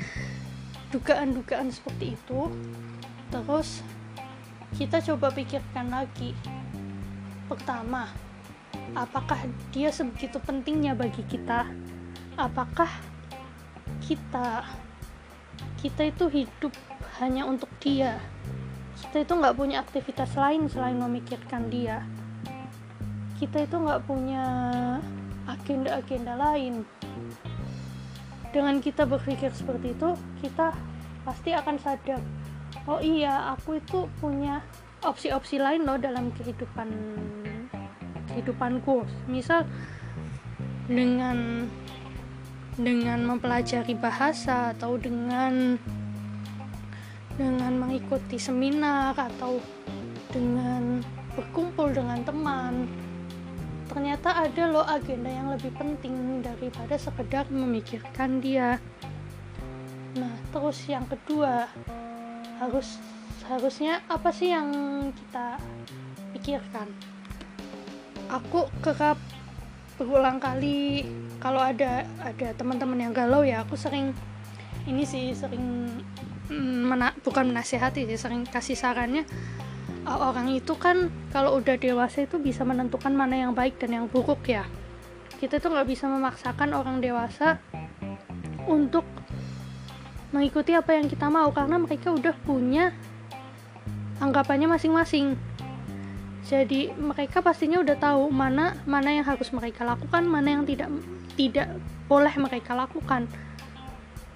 dugaan-dugaan 0.92 1.72
seperti 1.72 2.16
itu. 2.16 2.52
Terus 3.32 3.82
kita 4.76 5.00
coba 5.14 5.32
pikirkan 5.32 5.92
lagi. 5.92 6.36
Pertama 7.48 8.08
apakah 8.96 9.40
dia 9.72 9.92
sebegitu 9.92 10.40
pentingnya 10.44 10.96
bagi 10.96 11.24
kita? 11.28 11.68
Apakah 12.36 12.90
kita 14.04 14.64
kita 15.80 16.12
itu 16.12 16.26
hidup 16.32 16.74
hanya 17.20 17.48
untuk 17.48 17.72
dia? 17.80 18.20
Kita 19.02 19.24
itu 19.26 19.34
nggak 19.34 19.58
punya 19.58 19.82
aktivitas 19.82 20.32
lain 20.38 20.70
selain 20.70 21.00
memikirkan 21.00 21.68
dia. 21.68 22.06
Kita 23.42 23.66
itu 23.66 23.76
nggak 23.82 24.06
punya 24.06 24.46
agenda-agenda 25.50 26.38
lain 26.38 26.86
dengan 28.52 28.84
kita 28.84 29.08
berpikir 29.08 29.52
seperti 29.56 29.96
itu 29.96 30.16
kita 30.44 30.76
pasti 31.24 31.56
akan 31.56 31.76
sadar. 31.80 32.22
Oh 32.88 33.00
iya 33.00 33.56
aku 33.56 33.80
itu 33.80 34.08
punya 34.20 34.64
opsi-opsi 35.02 35.58
lain 35.58 35.88
loh 35.88 35.98
dalam 35.98 36.30
kehidupan 36.36 36.88
kehidupanku. 38.32 39.08
Misal 39.28 39.68
dengan 40.88 41.68
dengan 42.80 43.20
mempelajari 43.28 43.96
bahasa 44.00 44.72
atau 44.76 44.96
dengan 44.96 45.76
dengan 47.36 47.74
mengikuti 47.80 48.40
seminar 48.40 49.16
atau 49.16 49.60
dengan 50.32 51.04
berkumpul 51.36 51.92
dengan 51.92 52.20
teman 52.24 52.88
ternyata 53.92 54.32
ada 54.48 54.64
loh 54.72 54.88
agenda 54.88 55.28
yang 55.28 55.52
lebih 55.52 55.76
penting 55.76 56.40
daripada 56.40 56.96
sekedar 56.96 57.44
memikirkan 57.52 58.40
dia. 58.40 58.80
Nah 60.16 60.34
terus 60.56 60.80
yang 60.88 61.04
kedua 61.12 61.68
harus 62.64 62.96
harusnya 63.52 64.00
apa 64.08 64.32
sih 64.32 64.56
yang 64.56 64.72
kita 65.12 65.60
pikirkan? 66.32 66.88
Aku 68.32 68.72
kerap 68.80 69.20
berulang 70.00 70.40
kali 70.40 71.04
kalau 71.44 71.60
ada 71.60 72.08
ada 72.24 72.48
teman-teman 72.56 73.06
yang 73.10 73.14
galau 73.14 73.44
ya 73.44 73.62
aku 73.62 73.76
sering 73.76 74.16
ini 74.88 75.06
sih 75.06 75.36
sering 75.36 75.90
mm, 76.50 76.90
mena, 76.90 77.14
bukan 77.22 77.54
menasehati 77.54 78.10
sih 78.10 78.18
sering 78.18 78.48
kasih 78.48 78.74
sarannya 78.74 79.28
orang 80.08 80.50
itu 80.50 80.74
kan 80.78 81.14
kalau 81.30 81.62
udah 81.62 81.78
dewasa 81.78 82.26
itu 82.26 82.42
bisa 82.42 82.66
menentukan 82.66 83.14
mana 83.14 83.38
yang 83.38 83.54
baik 83.54 83.78
dan 83.78 83.94
yang 83.94 84.06
buruk 84.10 84.42
ya. 84.50 84.66
Kita 85.38 85.62
tuh 85.62 85.74
nggak 85.74 85.90
bisa 85.90 86.10
memaksakan 86.10 86.74
orang 86.74 87.02
dewasa 87.02 87.62
untuk 88.66 89.06
mengikuti 90.32 90.72
apa 90.72 90.96
yang 90.96 91.12
kita 91.12 91.28
mau 91.28 91.52
karena 91.52 91.76
mereka 91.78 92.14
udah 92.14 92.34
punya 92.46 92.96
anggapannya 94.22 94.70
masing-masing. 94.70 95.36
Jadi 96.46 96.92
mereka 96.98 97.40
pastinya 97.40 97.80
udah 97.80 97.96
tahu 97.96 98.28
mana 98.34 98.76
mana 98.90 99.14
yang 99.14 99.26
harus 99.26 99.54
mereka 99.54 99.86
lakukan 99.86 100.26
mana 100.26 100.60
yang 100.60 100.64
tidak 100.66 100.90
tidak 101.38 101.68
boleh 102.10 102.34
mereka 102.38 102.76
lakukan. 102.76 103.30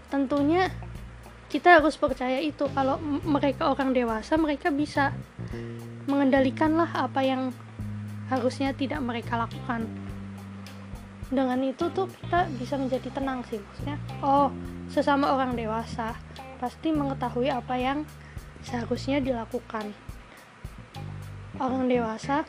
Tentunya 0.07 0.69
kita 1.55 1.79
harus 1.79 1.95
percaya 1.95 2.43
itu. 2.43 2.67
Kalau 2.75 2.99
mereka 3.23 3.71
orang 3.71 3.95
dewasa 3.95 4.35
mereka 4.35 4.75
bisa 4.75 5.15
mengendalikan 6.03 6.75
lah 6.75 6.91
apa 6.91 7.23
yang 7.23 7.55
harusnya 8.27 8.75
tidak 8.75 8.99
mereka 8.99 9.39
lakukan. 9.39 9.87
Dengan 11.31 11.63
itu 11.63 11.87
tuh 11.95 12.11
kita 12.11 12.51
bisa 12.59 12.75
menjadi 12.75 13.07
tenang 13.09 13.41
sih 13.49 13.57
maksudnya 13.57 13.97
oh 14.21 14.53
sesama 14.91 15.33
orang 15.33 15.57
dewasa 15.57 16.13
pasti 16.61 16.93
mengetahui 16.93 17.49
apa 17.49 17.73
yang 17.79 18.03
seharusnya 18.67 19.23
dilakukan. 19.23 19.95
Orang 21.55 21.87
dewasa 21.87 22.43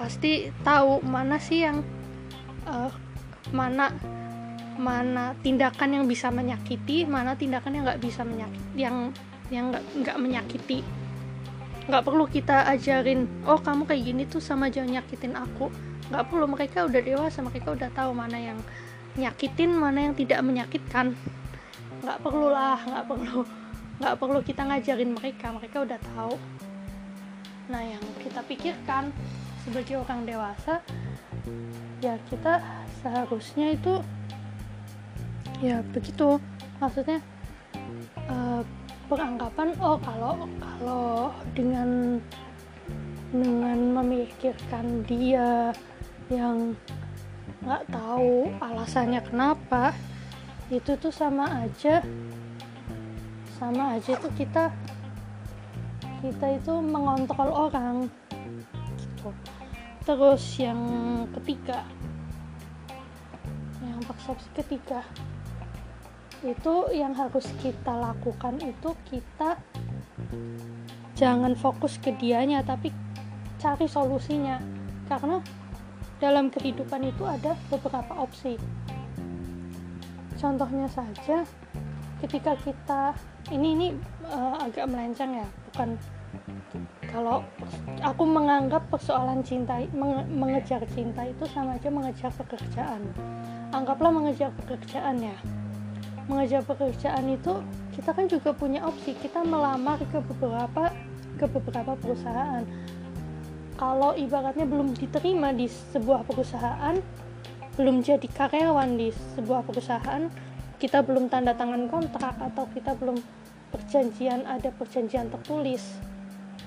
pasti 0.00 0.48
tahu 0.64 1.04
mana 1.04 1.36
sih 1.36 1.68
yang 1.68 1.84
uh, 2.64 2.88
mana 3.52 3.92
mana 4.78 5.34
tindakan 5.42 6.00
yang 6.00 6.04
bisa 6.06 6.30
menyakiti 6.30 7.08
mana 7.08 7.34
tindakan 7.34 7.74
yang 7.78 7.84
nggak 7.88 8.02
bisa 8.02 8.22
menyakiti 8.22 8.68
yang 8.78 8.96
yang 9.50 9.74
nggak 9.74 10.18
menyakiti. 10.18 10.86
Nggak 11.90 12.02
perlu 12.06 12.24
kita 12.30 12.70
ajarin 12.70 13.26
oh 13.48 13.58
kamu 13.58 13.82
kayak 13.88 14.02
gini 14.06 14.22
tuh 14.30 14.38
sama 14.38 14.70
jangan 14.70 15.02
nyakitin 15.02 15.34
aku. 15.34 15.68
Nggak 16.10 16.24
perlu 16.30 16.46
mereka 16.46 16.86
udah 16.86 17.00
dewasa 17.02 17.38
mereka 17.42 17.68
udah 17.74 17.90
tahu 17.90 18.10
mana 18.14 18.38
yang 18.38 18.58
nyakitin 19.18 19.74
mana 19.74 20.10
yang 20.10 20.14
tidak 20.14 20.40
menyakitkan. 20.46 21.18
Nggak 22.00 22.18
perlu 22.22 22.48
lah 22.54 22.78
nggak 22.78 23.04
perlu 23.10 23.40
nggak 24.00 24.16
perlu 24.16 24.40
kita 24.40 24.62
ngajarin 24.64 25.10
mereka 25.12 25.46
mereka 25.52 25.76
udah 25.84 25.98
tahu. 26.14 26.34
Nah 27.68 27.82
yang 27.84 28.02
kita 28.22 28.40
pikirkan 28.46 29.12
sebagai 29.66 30.00
orang 30.00 30.24
dewasa 30.24 30.80
ya 32.00 32.16
kita 32.32 32.64
seharusnya 33.04 33.76
itu 33.76 34.00
ya 35.60 35.84
begitu. 35.92 36.40
Maksudnya 36.80 37.20
uh, 38.28 38.64
beranggapan 39.06 39.76
oh 39.80 40.00
kalau 40.00 40.48
kalau 40.58 41.34
dengan 41.52 42.20
dengan 43.30 43.78
memikirkan 44.02 45.06
dia 45.06 45.70
yang 46.30 46.74
nggak 47.60 47.84
tahu 47.92 48.48
alasannya 48.58 49.20
kenapa 49.22 49.92
itu 50.70 50.96
tuh 50.96 51.12
sama 51.12 51.66
aja 51.66 52.00
sama 53.58 53.98
aja 53.98 54.16
tuh 54.16 54.32
kita 54.38 54.72
kita 56.24 56.46
itu 56.56 56.72
mengontrol 56.80 57.70
orang 57.70 58.08
gitu. 58.96 59.30
Terus 60.06 60.42
yang 60.56 60.80
ketiga 61.36 61.84
yang 63.84 64.00
persepsi 64.06 64.48
ketiga 64.56 65.04
itu 66.40 66.88
yang 66.96 67.12
harus 67.12 67.44
kita 67.60 67.92
lakukan 67.92 68.56
itu 68.64 68.96
kita 69.12 69.60
jangan 71.12 71.52
fokus 71.52 72.00
ke 72.00 72.16
dianya 72.16 72.64
tapi 72.64 72.88
cari 73.60 73.84
solusinya. 73.84 74.56
Karena 75.04 75.42
dalam 76.16 76.48
kehidupan 76.48 77.04
itu 77.12 77.28
ada 77.28 77.52
beberapa 77.68 78.16
opsi. 78.16 78.56
Contohnya 80.40 80.88
saja 80.88 81.44
ketika 82.24 82.56
kita 82.64 83.12
ini 83.52 83.76
ini 83.76 83.88
uh, 84.28 84.56
agak 84.64 84.88
melenceng 84.88 85.40
ya 85.44 85.48
bukan 85.68 85.96
kalau 87.10 87.42
aku 88.00 88.22
menganggap 88.22 88.86
persoalan 88.86 89.42
cinta 89.42 89.82
menge, 89.90 90.24
mengejar 90.30 90.80
cinta 90.94 91.26
itu 91.26 91.44
sama 91.50 91.76
aja 91.76 91.90
mengejar 91.90 92.32
pekerjaan. 92.32 93.02
Anggaplah 93.74 94.14
mengejar 94.14 94.54
pekerjaan 94.62 95.20
ya 95.20 95.36
mengejar 96.30 96.62
pekerjaan 96.62 97.26
itu 97.26 97.58
kita 97.98 98.14
kan 98.14 98.30
juga 98.30 98.54
punya 98.54 98.86
opsi. 98.86 99.18
Kita 99.18 99.42
melamar 99.42 99.98
ke 99.98 100.22
beberapa 100.22 100.94
ke 101.34 101.46
beberapa 101.50 101.98
perusahaan. 101.98 102.62
Kalau 103.74 104.14
ibaratnya 104.14 104.68
belum 104.70 104.94
diterima 104.94 105.50
di 105.50 105.66
sebuah 105.66 106.22
perusahaan 106.22 106.94
belum 107.74 108.04
jadi 108.04 108.28
karyawan 108.28 109.00
di 109.00 109.08
sebuah 109.38 109.64
perusahaan 109.64 110.28
kita 110.76 111.00
belum 111.00 111.32
tanda 111.32 111.56
tangan 111.56 111.88
kontrak 111.88 112.36
atau 112.36 112.68
kita 112.76 112.92
belum 112.98 113.16
perjanjian 113.72 114.44
ada 114.44 114.68
perjanjian 114.74 115.32
tertulis 115.32 115.96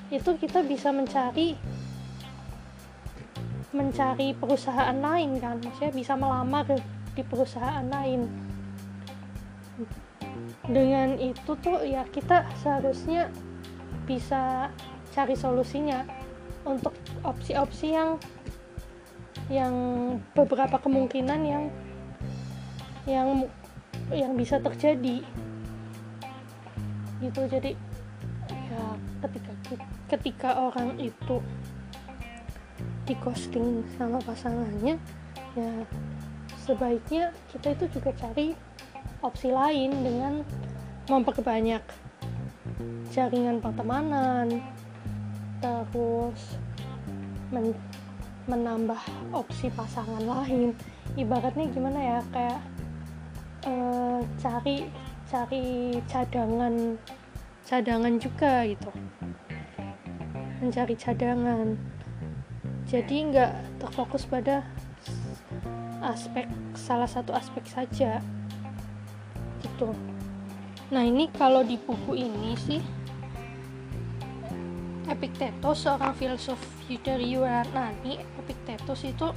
itu 0.09 0.29
kita 0.37 0.65
bisa 0.65 0.89
mencari 0.89 1.53
mencari 3.73 4.37
perusahaan 4.37 4.93
lain 4.93 5.41
kan. 5.41 5.57
Maksudnya 5.57 5.93
bisa 5.93 6.13
melamar 6.13 6.65
di 7.13 7.21
perusahaan 7.25 7.85
lain 7.89 8.25
dengan 10.63 11.19
itu 11.19 11.51
tuh 11.59 11.83
ya 11.83 12.07
kita 12.07 12.47
seharusnya 12.63 13.27
bisa 14.07 14.71
cari 15.11 15.35
solusinya 15.35 16.07
untuk 16.63 16.95
opsi-opsi 17.27 17.91
yang 17.91 18.15
yang 19.51 19.75
beberapa 20.31 20.79
kemungkinan 20.79 21.39
yang 21.43 21.63
yang 23.03 23.27
yang 24.11 24.31
bisa 24.39 24.59
terjadi. 24.63 25.19
Gitu 27.19 27.41
jadi 27.51 27.75
ya 28.47 28.83
ketika 29.27 29.51
ketika 30.15 30.49
orang 30.55 30.95
itu 30.99 31.43
di 33.03 33.13
ghosting 33.19 33.83
sama 33.99 34.23
pasangannya 34.23 34.95
ya 35.59 35.71
sebaiknya 36.63 37.35
kita 37.51 37.75
itu 37.75 37.99
juga 37.99 38.15
cari 38.15 38.55
opsi 39.23 39.55
lain 39.55 39.91
dengan 40.03 40.43
memperbanyak 41.07 41.79
jaringan 43.15 43.63
pertemanan 43.63 44.59
terus 45.63 46.59
men 47.55 47.71
menambah 48.43 48.99
opsi 49.31 49.71
pasangan 49.71 50.19
lain. 50.19 50.75
Ibaratnya 51.15 51.71
gimana 51.71 51.99
ya 52.03 52.19
kayak 52.35 52.59
uh, 53.63 54.19
cari 54.35 54.91
cari 55.31 55.95
cadangan 56.11 56.99
cadangan 57.63 58.19
juga 58.19 58.67
gitu. 58.67 58.91
Mencari 60.59 60.95
cadangan. 60.99 61.79
Jadi 62.83 63.15
nggak 63.31 63.79
terfokus 63.79 64.27
pada 64.27 64.67
aspek 66.03 66.43
salah 66.75 67.07
satu 67.07 67.31
aspek 67.31 67.63
saja 67.63 68.19
gitu 69.63 69.95
nah 70.93 71.01
ini 71.01 71.31
kalau 71.33 71.63
di 71.63 71.79
buku 71.79 72.19
ini 72.19 72.53
sih 72.59 72.81
Epictetus 75.03 75.83
seorang 75.83 76.15
filsuf 76.15 76.59
dari 77.03 77.35
Yunani 77.35 78.23
Epictetus 78.39 79.03
itu 79.03 79.27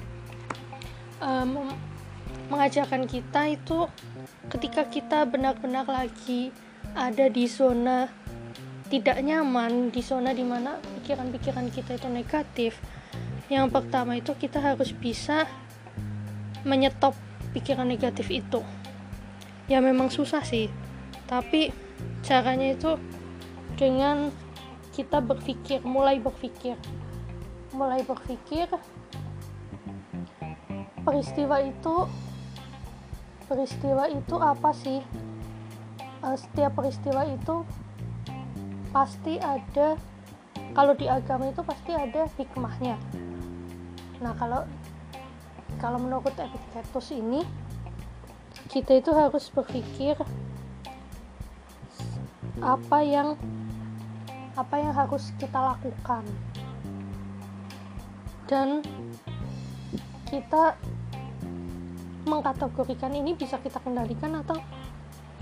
um, 1.18 1.70
mengajarkan 2.50 3.10
kita 3.10 3.50
itu 3.50 3.90
ketika 4.46 4.86
kita 4.86 5.26
benar-benar 5.26 5.86
lagi 5.88 6.54
ada 6.94 7.26
di 7.26 7.50
zona 7.50 8.06
tidak 8.86 9.18
nyaman 9.18 9.90
di 9.90 9.98
zona 9.98 10.30
di 10.30 10.46
mana 10.46 10.78
pikiran-pikiran 11.02 11.66
kita 11.74 11.98
itu 11.98 12.06
negatif 12.06 12.78
yang 13.50 13.70
pertama 13.70 14.18
itu 14.18 14.34
kita 14.38 14.62
harus 14.62 14.94
bisa 14.94 15.46
menyetop 16.62 17.14
pikiran 17.54 17.86
negatif 17.86 18.30
itu 18.30 18.62
ya 19.66 19.82
memang 19.82 20.10
susah 20.10 20.42
sih. 20.42 20.70
Tapi 21.26 21.74
caranya 22.22 22.74
itu 22.74 22.98
dengan 23.74 24.30
kita 24.94 25.20
berpikir 25.20 25.82
mulai 25.82 26.22
berpikir. 26.22 26.78
Mulai 27.76 28.00
berpikir 28.06 28.70
peristiwa 31.04 31.60
itu 31.60 31.94
peristiwa 33.46 34.04
itu 34.10 34.36
apa 34.40 34.70
sih? 34.72 35.02
Uh, 36.24 36.34
setiap 36.34 36.72
peristiwa 36.74 37.28
itu 37.28 37.62
pasti 38.90 39.36
ada 39.36 40.00
kalau 40.72 40.96
di 40.96 41.04
agama 41.04 41.52
itu 41.52 41.60
pasti 41.60 41.92
ada 41.92 42.24
hikmahnya. 42.40 42.96
Nah 44.24 44.32
kalau 44.40 44.64
kalau 45.76 46.00
menurut 46.00 46.32
Epictetus 46.32 47.12
ini 47.12 47.44
kita 48.72 48.98
itu 48.98 49.10
harus 49.12 49.48
berpikir 49.52 50.16
apa 52.60 52.98
yang 53.04 53.36
apa 54.56 54.74
yang 54.80 54.92
harus 54.96 55.30
kita 55.36 55.60
lakukan. 55.60 56.24
Dan 58.48 58.80
kita 60.26 60.78
mengkategorikan 62.26 63.14
ini 63.14 63.36
bisa 63.38 63.60
kita 63.62 63.78
kendalikan 63.78 64.42
atau 64.42 64.58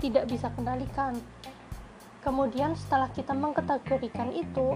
tidak 0.03 0.27
bisa 0.29 0.51
kendalikan. 0.53 1.17
Kemudian 2.21 2.75
setelah 2.75 3.09
kita 3.13 3.33
mengkategorikan 3.33 4.33
itu 4.35 4.75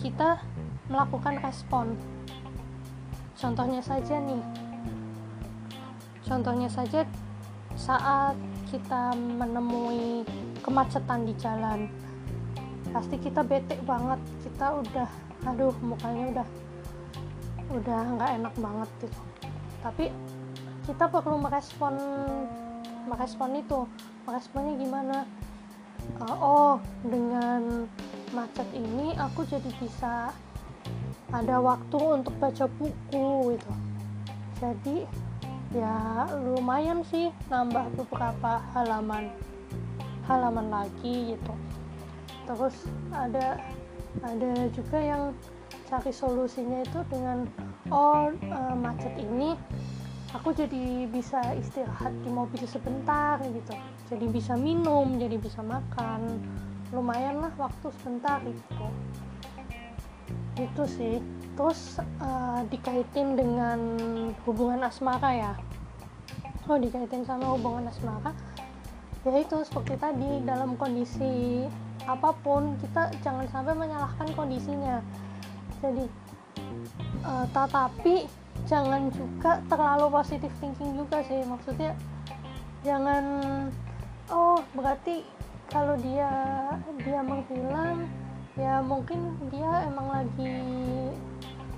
kita 0.00 0.42
melakukan 0.90 1.40
respon. 1.40 1.94
Contohnya 3.38 3.84
saja 3.84 4.18
nih 4.20 4.63
contohnya 6.24 6.68
saja 6.72 7.04
saat 7.74 8.34
kita 8.72 9.12
menemui 9.14 10.24
kemacetan 10.64 11.28
di 11.28 11.34
jalan 11.36 11.86
pasti 12.94 13.18
kita 13.18 13.42
bete 13.42 13.74
banget. 13.82 14.20
Kita 14.46 14.78
udah 14.78 15.08
aduh 15.44 15.74
mukanya 15.82 16.24
udah 16.30 16.48
udah 17.74 18.00
nggak 18.16 18.30
enak 18.38 18.54
banget 18.62 18.90
gitu. 19.02 19.20
Tapi 19.82 20.04
kita 20.86 21.04
perlu 21.10 21.36
merespon 21.42 21.94
merespon 23.10 23.50
itu. 23.58 23.80
Meresponnya 24.24 24.74
gimana? 24.78 25.18
Uh, 26.20 26.36
oh 26.38 26.74
dengan 27.02 27.88
macet 28.36 28.68
ini 28.76 29.16
aku 29.16 29.42
jadi 29.48 29.70
bisa 29.80 30.30
ada 31.34 31.56
waktu 31.58 31.98
untuk 31.98 32.34
baca 32.38 32.70
buku 32.78 33.58
gitu. 33.58 33.72
Jadi 34.62 34.96
ya 35.74 36.30
lumayan 36.38 37.02
sih 37.10 37.34
nambah 37.50 37.90
beberapa 37.98 38.62
halaman 38.72 39.34
halaman 40.30 40.70
lagi 40.70 41.34
gitu. 41.34 41.54
Terus 42.46 42.76
ada 43.10 43.58
ada 44.22 44.52
juga 44.70 44.98
yang 45.02 45.22
cari 45.90 46.14
solusinya 46.14 46.86
itu 46.86 47.00
dengan 47.10 47.50
oh 47.90 48.30
uh, 48.30 48.74
macet 48.78 49.12
ini 49.18 49.58
aku 50.30 50.54
jadi 50.54 51.10
bisa 51.10 51.42
istirahat 51.58 52.14
di 52.22 52.30
mobil 52.30 52.62
sebentar 52.70 53.42
gitu. 53.42 53.74
Jadi 54.14 54.26
bisa 54.30 54.54
minum 54.54 55.18
jadi 55.18 55.36
bisa 55.36 55.58
makan. 55.60 56.38
Lumayan 56.94 57.42
lah 57.42 57.50
waktu 57.58 57.90
sebentar 57.98 58.38
gitu. 58.46 58.86
Itu 60.54 60.82
sih 60.86 61.18
terus 61.54 62.02
uh, 62.18 62.60
dikaitin 62.68 63.38
dengan 63.38 63.78
hubungan 64.42 64.82
asmara 64.86 65.30
ya. 65.34 65.52
Oh 66.66 66.78
dikaitin 66.80 67.22
sama 67.22 67.54
hubungan 67.54 67.86
asmara. 67.88 68.34
Ya 69.24 69.40
itu 69.40 69.62
seperti 69.64 69.96
tadi 69.96 70.44
dalam 70.44 70.76
kondisi 70.76 71.64
apa 72.04 72.36
pun 72.44 72.76
kita 72.82 73.08
jangan 73.24 73.48
sampai 73.48 73.72
menyalahkan 73.72 74.28
kondisinya. 74.36 75.00
Jadi 75.80 76.04
uh, 77.24 77.46
tetapi 77.48 78.28
jangan 78.68 79.08
juga 79.14 79.60
terlalu 79.70 80.06
positif 80.12 80.52
thinking 80.60 80.98
juga 80.98 81.24
sih. 81.24 81.40
Maksudnya 81.46 81.96
jangan 82.84 83.24
oh 84.28 84.60
berarti 84.76 85.24
kalau 85.72 85.96
dia 86.00 86.28
dia 87.00 87.20
menghilang 87.24 88.04
ya 88.54 88.78
mungkin 88.86 89.34
dia 89.50 89.90
emang 89.90 90.14
lagi 90.14 90.54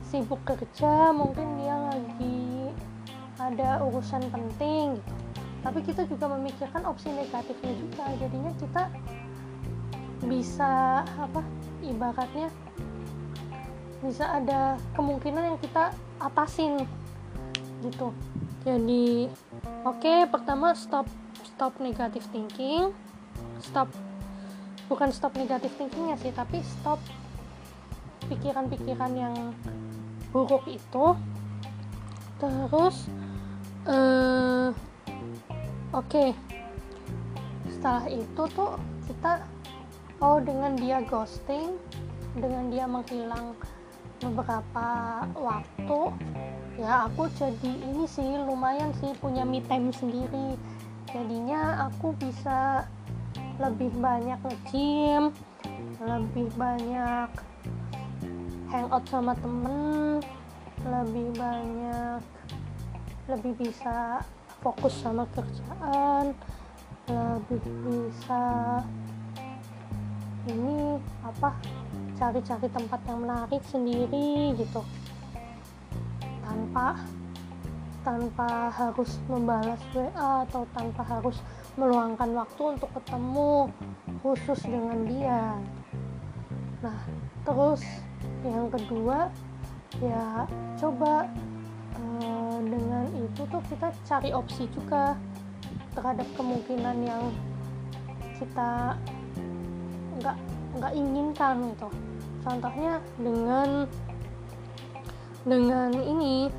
sibuk 0.04 0.40
kerja 0.44 1.10
mungkin 1.10 1.56
dia 1.56 1.76
lagi 1.88 2.70
ada 3.40 3.80
urusan 3.84 4.28
penting 4.28 5.00
gitu. 5.00 5.14
Tapi 5.66 5.82
kita 5.82 6.06
juga 6.06 6.30
memikirkan 6.30 6.86
opsi 6.86 7.10
negatifnya 7.10 7.72
juga 7.74 8.04
jadinya 8.22 8.52
kita 8.54 8.82
bisa 10.26 11.02
apa 11.02 11.42
ibaratnya 11.82 12.48
bisa 13.98 14.30
ada 14.30 14.78
kemungkinan 14.94 15.42
yang 15.54 15.58
kita 15.58 15.90
atasin 16.22 16.86
gitu. 17.82 18.14
Jadi 18.62 19.26
oke 19.82 19.98
okay, 19.98 20.22
pertama 20.30 20.70
stop 20.78 21.10
stop 21.42 21.74
negatif 21.82 22.22
thinking 22.30 22.94
stop 23.58 23.90
bukan 24.86 25.10
stop 25.10 25.34
negatif 25.34 25.74
thinkingnya 25.74 26.14
sih 26.22 26.30
tapi 26.30 26.62
stop 26.62 27.02
pikiran-pikiran 28.30 29.12
yang 29.14 29.34
buruk 30.30 30.62
itu 30.66 31.14
terus 32.36 33.06
uh, 33.88 34.70
oke 35.94 36.06
okay. 36.06 36.30
setelah 37.70 38.06
itu 38.10 38.42
tuh 38.54 38.78
kita 39.10 39.42
oh 40.20 40.38
dengan 40.42 40.74
dia 40.78 41.02
ghosting 41.06 41.78
dengan 42.36 42.68
dia 42.68 42.84
menghilang 42.84 43.56
beberapa 44.20 44.88
waktu 45.36 46.00
ya 46.76 47.08
aku 47.08 47.28
jadi 47.36 47.72
ini 47.72 48.04
sih 48.04 48.36
lumayan 48.44 48.92
sih 49.00 49.12
punya 49.20 49.44
me 49.44 49.64
time 49.64 49.92
sendiri 49.92 50.56
jadinya 51.08 51.88
aku 51.88 52.12
bisa 52.16 52.84
lebih 53.56 53.90
banyak 53.96 54.38
nge-gym 54.44 55.32
lebih 56.00 56.46
banyak 56.60 57.30
hangout 58.68 59.04
sama 59.08 59.32
temen 59.40 60.20
lebih 60.84 61.28
banyak 61.34 62.20
lebih 63.26 63.52
bisa 63.58 64.20
fokus 64.60 64.94
sama 65.00 65.24
kerjaan 65.32 66.36
lebih 67.06 67.60
bisa 67.86 68.44
ini 70.46 70.98
apa 71.26 71.58
cari-cari 72.16 72.68
tempat 72.70 73.00
yang 73.06 73.18
menarik 73.26 73.62
sendiri 73.66 74.56
gitu. 74.56 74.80
Tanpa 76.40 76.96
tanpa 78.06 78.70
harus 78.70 79.18
membalas 79.26 79.82
WA 79.90 80.46
atau 80.46 80.62
tanpa 80.70 81.02
harus 81.02 81.42
meluangkan 81.76 82.32
waktu 82.32 82.62
untuk 82.76 82.90
ketemu 82.96 83.68
khusus 84.24 84.60
dengan 84.64 84.98
dia. 85.04 85.42
Nah 86.80 87.00
terus 87.44 87.84
yang 88.42 88.66
kedua 88.72 89.28
ya 90.00 90.44
coba 90.80 91.28
uh, 91.96 92.58
dengan 92.64 93.04
itu 93.16 93.42
tuh 93.48 93.62
kita 93.68 93.92
cari 94.08 94.32
opsi 94.32 94.68
juga 94.72 95.16
terhadap 95.96 96.28
kemungkinan 96.36 96.96
yang 97.04 97.24
kita 98.36 98.96
nggak 100.20 100.36
nggak 100.76 100.92
inginkan 100.92 101.56
gitu. 101.72 101.88
Contohnya 102.44 103.00
dengan 103.20 103.68
dengan 105.46 105.90
ini 105.94 106.50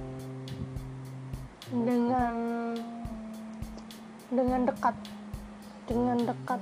dengan 1.68 2.36
dengan 4.32 4.68
dekat. 4.68 4.96
Dengan 5.88 6.18
dekat. 6.20 6.62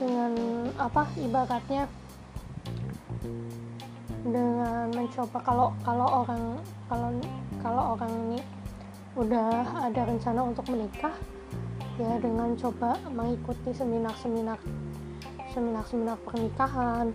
Dengan 0.00 0.32
apa 0.80 1.02
ibaratnya. 1.20 1.84
Dengan 4.26 4.90
mencoba 4.90 5.38
kalau 5.44 5.68
kalau 5.86 6.08
orang 6.24 6.44
kalau 6.90 7.08
kalau 7.62 7.82
orang 7.94 8.12
ini 8.26 8.40
udah 9.16 9.86
ada 9.88 10.02
rencana 10.04 10.44
untuk 10.44 10.68
menikah 10.68 11.14
ya 11.96 12.20
dengan 12.20 12.52
coba 12.52 13.00
mengikuti 13.08 13.72
seminar-seminar 13.72 14.58
seminar-seminar 15.52 16.16
pernikahan. 16.24 17.12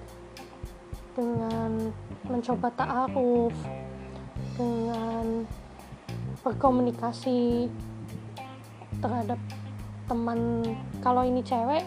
Dengan 1.11 1.91
mencoba 2.31 2.71
ta'aruf. 2.71 3.51
Dengan 4.55 5.43
berkomunikasi 6.41 7.69
terhadap 9.01 9.39
teman 10.05 10.63
kalau 11.01 11.25
ini 11.25 11.41
cewek 11.41 11.83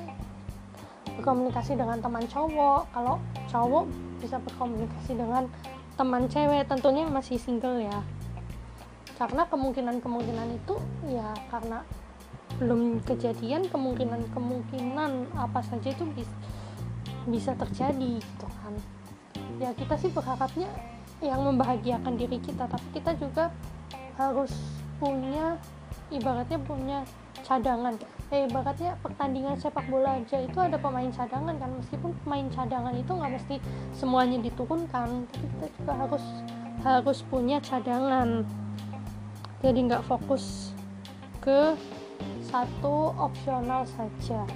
berkomunikasi 1.21 1.79
dengan 1.79 2.03
teman 2.03 2.27
cowok. 2.27 2.91
Kalau 2.91 3.17
cowok 3.49 3.85
bisa 4.19 4.37
berkomunikasi 4.43 5.15
dengan 5.15 5.47
teman 5.95 6.27
cewek 6.27 6.67
tentunya 6.67 7.07
masih 7.07 7.39
single 7.39 7.79
ya. 7.79 8.03
Karena 9.15 9.47
kemungkinan-kemungkinan 9.47 10.49
itu 10.59 10.75
ya 11.07 11.31
karena 11.49 11.87
belum 12.59 13.03
kejadian 13.03 13.67
kemungkinan-kemungkinan 13.71 15.35
apa 15.35 15.61
saja 15.63 15.91
itu 15.91 16.07
bisa 16.15 16.35
bisa 17.31 17.53
terjadi 17.55 18.19
gitu 18.19 18.47
kan. 18.63 18.75
Ya 19.63 19.71
kita 19.73 19.95
sih 19.97 20.11
berharapnya 20.11 20.67
yang 21.23 21.47
membahagiakan 21.47 22.19
diri 22.19 22.43
kita 22.43 22.67
tapi 22.67 22.87
kita 22.91 23.15
juga 23.17 23.55
harus 24.19 24.51
punya 24.99 25.59
ibaratnya 26.15 26.59
punya 26.63 26.99
cadangan. 27.45 27.99
Eh 28.33 28.47
ibaratnya 28.49 28.97
pertandingan 29.03 29.59
sepak 29.59 29.85
bola 29.91 30.17
aja 30.17 30.41
itu 30.41 30.59
ada 30.59 30.79
pemain 30.79 31.11
cadangan 31.11 31.55
kan. 31.59 31.71
Meskipun 31.83 32.11
pemain 32.25 32.47
cadangan 32.49 32.95
itu 32.95 33.13
nggak 33.13 33.33
mesti 33.35 33.57
semuanya 33.93 34.39
diturunkan 34.41 35.29
tapi 35.29 35.47
kita 35.59 35.67
juga 35.79 35.93
harus 36.07 36.25
harus 36.87 37.19
punya 37.27 37.59
cadangan. 37.61 38.47
Jadi 39.61 39.79
nggak 39.91 40.05
fokus 40.07 40.73
ke 41.43 41.75
satu 42.47 43.13
opsional 43.19 43.85
saja. 43.85 44.47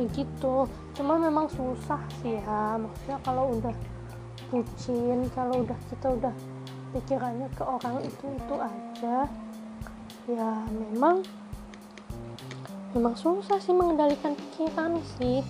Begitu. 0.00 0.66
Cuma 0.96 1.16
memang 1.20 1.46
susah 1.48 2.00
sih 2.20 2.40
ya 2.40 2.76
maksudnya 2.80 3.16
kalau 3.22 3.52
udah 3.54 3.74
bucin 4.52 5.24
kalau 5.32 5.64
udah 5.64 5.78
kita 5.88 6.12
udah 6.12 6.34
pikirannya 6.92 7.48
ke 7.56 7.64
orang 7.64 8.04
itu 8.04 8.24
itu 8.36 8.54
aja 8.60 9.24
ya 10.30 10.62
memang 10.70 11.26
memang 12.94 13.14
susah 13.18 13.58
sih 13.58 13.74
mengendalikan 13.74 14.36
pikiran 14.36 15.00
sih. 15.18 15.42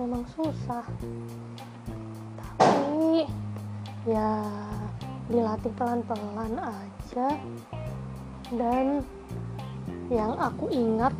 Memang 0.00 0.24
susah. 0.32 0.84
Tapi 2.40 3.28
ya 4.08 4.32
dilatih 5.28 5.72
pelan-pelan 5.76 6.56
aja. 6.56 7.28
Dan 8.50 9.06
yang 10.10 10.34
aku 10.34 10.66
ingat 10.74 11.14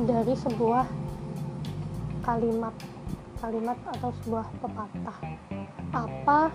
dari 0.00 0.32
sebuah 0.32 0.88
kalimat 2.24 2.72
kalimat 3.40 3.76
atau 3.96 4.12
sebuah 4.20 4.46
pepatah 4.60 5.18
apa 5.92 6.52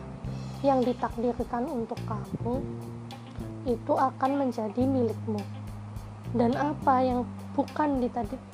yang 0.62 0.82
ditakdirkan 0.82 1.66
untuk 1.70 1.98
kamu 2.06 2.62
itu 3.66 3.94
akan 3.94 4.46
menjadi 4.46 4.82
milikmu. 4.86 5.42
Dan 6.36 6.54
apa 6.58 7.02
yang 7.02 7.28
bukan 7.54 8.04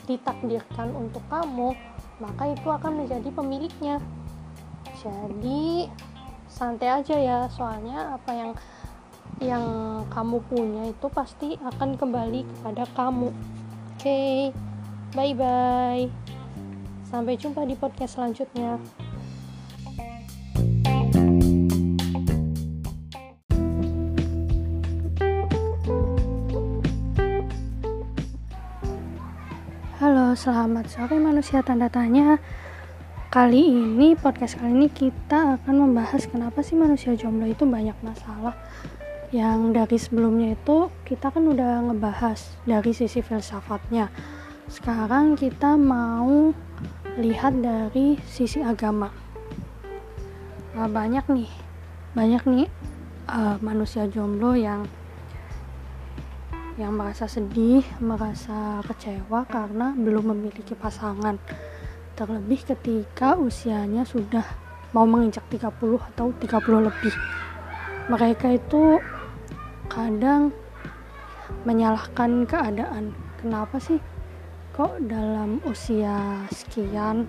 ditakdirkan 0.05 0.93
untuk 0.93 1.23
kamu 1.31 1.73
maka 2.21 2.53
itu 2.53 2.67
akan 2.69 3.05
menjadi 3.05 3.29
pemiliknya. 3.33 3.97
Jadi 5.01 5.89
santai 6.45 6.89
aja 7.01 7.15
ya. 7.17 7.39
Soalnya 7.49 8.17
apa 8.17 8.31
yang 8.31 8.51
yang 9.41 9.65
kamu 10.13 10.37
punya 10.45 10.83
itu 10.89 11.07
pasti 11.09 11.57
akan 11.57 11.97
kembali 11.97 12.45
kepada 12.45 12.85
kamu. 12.93 13.33
Oke 13.97 14.05
okay, 14.05 14.37
bye 15.11 15.35
bye 15.35 16.07
sampai 17.11 17.35
jumpa 17.35 17.67
di 17.67 17.75
podcast 17.75 18.15
selanjutnya 18.15 18.79
selamat 30.41 30.89
sore 30.89 31.21
manusia 31.21 31.61
tanda 31.61 31.85
tanya. 31.85 32.41
Kali 33.29 33.61
ini, 33.61 34.17
podcast 34.17 34.57
kali 34.57 34.73
ini 34.73 34.89
kita 34.89 35.61
akan 35.61 35.85
membahas 35.85 36.25
kenapa 36.25 36.65
sih 36.65 36.73
manusia 36.73 37.13
jomblo 37.13 37.45
itu 37.45 37.61
banyak 37.69 37.93
masalah. 38.01 38.57
Yang 39.29 39.59
dari 39.69 39.97
sebelumnya 40.01 40.57
itu 40.57 40.89
kita 41.05 41.29
kan 41.29 41.45
udah 41.45 41.85
ngebahas 41.85 42.41
dari 42.65 42.89
sisi 42.89 43.21
filsafatnya. 43.21 44.09
Sekarang 44.65 45.37
kita 45.37 45.77
mau 45.77 46.49
lihat 47.21 47.61
dari 47.61 48.17
sisi 48.25 48.65
agama. 48.65 49.13
Nah, 50.73 50.89
Banyak 50.89 51.29
nih, 51.29 51.53
banyak 52.17 52.43
nih 52.49 52.67
uh, 53.29 53.61
manusia 53.61 54.09
jomblo 54.09 54.57
yang 54.57 54.89
yang 56.79 56.95
merasa 56.95 57.27
sedih, 57.27 57.83
merasa 57.99 58.79
kecewa 58.87 59.43
karena 59.47 59.91
belum 59.95 60.31
memiliki 60.35 60.75
pasangan. 60.75 61.35
Terlebih 62.15 62.63
ketika 62.63 63.35
usianya 63.35 64.07
sudah 64.07 64.45
mau 64.95 65.07
menginjak 65.07 65.43
30 65.51 65.71
atau 66.13 66.31
30 66.31 66.87
lebih. 66.87 67.15
Mereka 68.07 68.47
itu 68.55 68.99
kadang 69.91 70.55
menyalahkan 71.67 72.47
keadaan. 72.47 73.15
Kenapa 73.39 73.81
sih 73.81 73.99
kok 74.71 75.01
dalam 75.03 75.59
usia 75.67 76.47
sekian 76.53 77.27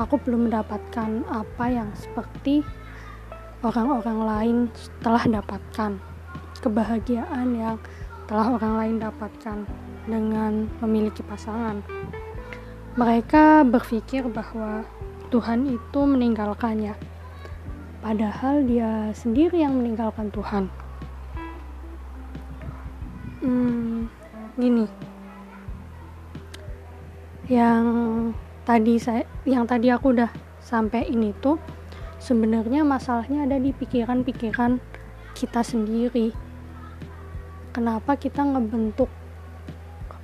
aku 0.00 0.16
belum 0.22 0.48
mendapatkan 0.48 1.26
apa 1.28 1.64
yang 1.68 1.90
seperti 1.98 2.62
orang-orang 3.60 4.18
lain 4.22 4.56
telah 5.02 5.26
dapatkan 5.26 5.98
kebahagiaan 6.62 7.48
yang 7.58 7.76
telah 8.28 8.60
orang 8.60 8.74
lain 8.76 8.96
dapatkan 9.00 9.64
dengan 10.04 10.68
memiliki 10.84 11.24
pasangan. 11.24 11.80
Mereka 13.00 13.64
berpikir 13.64 14.28
bahwa 14.28 14.84
Tuhan 15.32 15.64
itu 15.64 16.00
meninggalkannya, 16.04 16.92
padahal 18.04 18.68
dia 18.68 19.08
sendiri 19.16 19.64
yang 19.64 19.80
meninggalkan 19.80 20.28
Tuhan. 20.28 20.68
Hmm, 23.40 24.12
gini, 24.60 24.84
yang 27.48 27.84
tadi 28.68 29.00
saya, 29.00 29.24
yang 29.48 29.64
tadi 29.64 29.88
aku 29.88 30.12
udah 30.12 30.28
sampai 30.60 31.08
ini 31.08 31.32
tuh 31.40 31.56
sebenarnya 32.20 32.84
masalahnya 32.84 33.48
ada 33.48 33.56
di 33.56 33.72
pikiran-pikiran 33.72 34.76
kita 35.32 35.62
sendiri 35.62 36.47
kenapa 37.78 38.18
kita 38.18 38.42
ngebentuk 38.42 39.06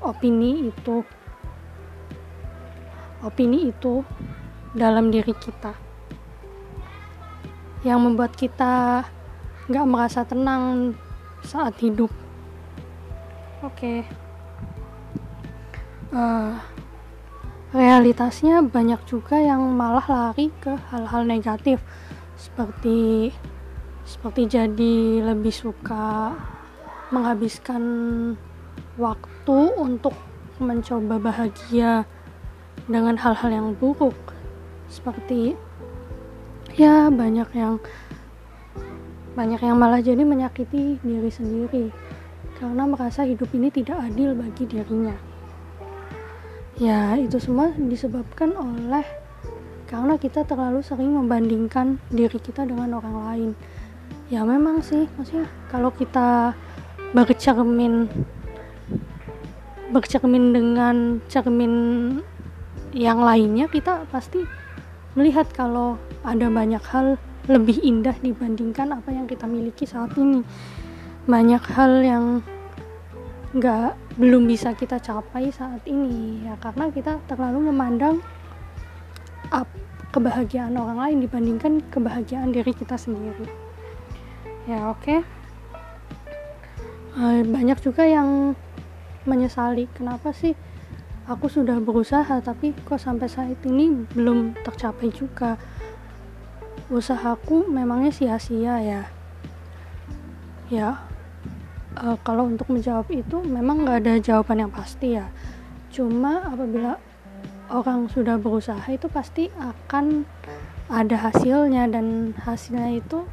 opini 0.03 0.75
itu 0.75 1.07
opini 3.23 3.71
itu 3.71 4.03
dalam 4.75 5.15
diri 5.15 5.31
kita. 5.39 5.71
Yang 7.87 8.01
membuat 8.03 8.35
kita 8.35 9.07
nggak 9.71 9.87
merasa 9.87 10.27
tenang 10.27 10.99
saat 11.47 11.79
hidup. 11.79 12.11
Oke. 13.63 14.03
Okay. 14.03 14.11
uh, 16.11 16.19
eh, 16.19 16.53
realitasnya 17.71 18.67
banyak 18.67 18.99
juga 19.07 19.39
yang 19.39 19.63
malah 19.79 20.05
lari 20.11 20.51
ke 20.59 20.75
hal-hal 20.91 21.23
negatif. 21.23 21.79
Seperti 22.35 23.31
seperti 24.03 24.43
jadi 24.51 25.23
lebih 25.23 25.55
suka 25.55 26.35
menghabiskan 27.15 27.83
waktu 28.99 29.59
untuk 29.79 30.15
mencoba 30.59 31.23
bahagia 31.23 32.03
dengan 32.91 33.15
hal-hal 33.15 33.51
yang 33.51 33.69
buruk. 33.79 34.19
Seperti 34.91 35.55
ya 36.75 37.07
banyak 37.11 37.49
yang 37.55 37.79
banyak 39.35 39.61
yang 39.63 39.77
malah 39.79 39.99
jadi 39.99 40.23
menyakiti 40.23 41.03
diri 41.03 41.31
sendiri 41.31 41.91
karena 42.59 42.87
merasa 42.87 43.27
hidup 43.27 43.51
ini 43.51 43.71
tidak 43.71 43.99
adil 43.99 44.35
bagi 44.39 44.67
dirinya. 44.67 45.15
Ya 46.79 47.15
itu 47.19 47.39
semua 47.39 47.71
disebabkan 47.75 48.55
oleh 48.55 49.07
karena 49.91 50.19
kita 50.19 50.43
terlalu 50.47 50.83
sering 50.83 51.15
membandingkan 51.15 51.99
diri 52.11 52.39
kita 52.39 52.67
dengan 52.67 52.99
orang 52.99 53.17
lain. 53.27 53.51
Ya 54.31 54.47
memang 54.47 54.83
sih 54.83 55.07
maksudnya 55.19 55.51
kalau 55.71 55.91
kita 55.91 56.55
bercermin 57.15 58.11
bercermin 59.95 60.51
dengan 60.51 61.23
cermin 61.31 61.75
yang 62.91 63.23
lainnya 63.23 63.71
kita 63.71 64.03
pasti 64.11 64.43
melihat 65.15 65.47
kalau 65.55 65.95
ada 66.27 66.51
banyak 66.51 66.83
hal 66.91 67.15
lebih 67.47 67.79
indah 67.87 68.19
dibandingkan 68.19 68.99
apa 68.99 69.15
yang 69.15 69.31
kita 69.31 69.47
miliki 69.47 69.87
saat 69.87 70.11
ini 70.19 70.43
banyak 71.31 71.63
hal 71.71 72.03
yang 72.03 72.25
nggak 73.55 73.95
belum 74.19 74.51
bisa 74.51 74.75
kita 74.75 74.99
capai 74.99 75.55
saat 75.55 75.87
ini 75.87 76.43
ya 76.43 76.59
karena 76.59 76.91
kita 76.91 77.23
terlalu 77.31 77.71
memandang 77.71 78.19
up, 79.55 79.71
kebahagiaan 80.11 80.75
orang 80.75 80.99
lain 80.99 81.19
dibandingkan 81.23 81.79
kebahagiaan 81.95 82.51
diri 82.51 82.75
kita 82.75 82.99
sendiri 82.99 83.47
ya 84.67 84.91
oke 84.91 84.99
okay. 84.99 85.44
Uh, 87.17 87.41
banyak 87.47 87.79
juga 87.81 88.05
yang 88.05 88.59
menyesali 89.25 89.89
kenapa 89.97 90.37
sih 90.37 90.53
aku 91.25 91.49
sudah 91.49 91.81
berusaha 91.81 92.45
tapi 92.45 92.77
kok 92.85 93.01
sampai 93.01 93.29
saat 93.31 93.59
ini 93.65 94.05
belum 94.13 94.59
tercapai 94.63 95.09
juga. 95.15 95.57
Usahaku 96.93 97.65
memangnya 97.73 98.13
sia-sia 98.13 98.77
ya? 98.85 99.03
Ya 100.69 101.01
uh, 101.97 102.17
kalau 102.27 102.51
untuk 102.51 102.69
menjawab 102.69 103.09
itu 103.09 103.41
memang 103.41 103.87
nggak 103.87 103.99
ada 104.05 104.15
jawaban 104.21 104.69
yang 104.69 104.73
pasti 104.73 105.17
ya. 105.17 105.27
Cuma 105.95 106.45
apabila 106.45 106.99
orang 107.73 108.11
sudah 108.13 108.37
berusaha 108.37 108.85
itu 108.93 109.09
pasti 109.09 109.49
akan 109.57 110.29
ada 110.93 111.17
hasilnya 111.17 111.89
dan 111.89 112.37
hasilnya 112.45 113.01
itu 113.01 113.25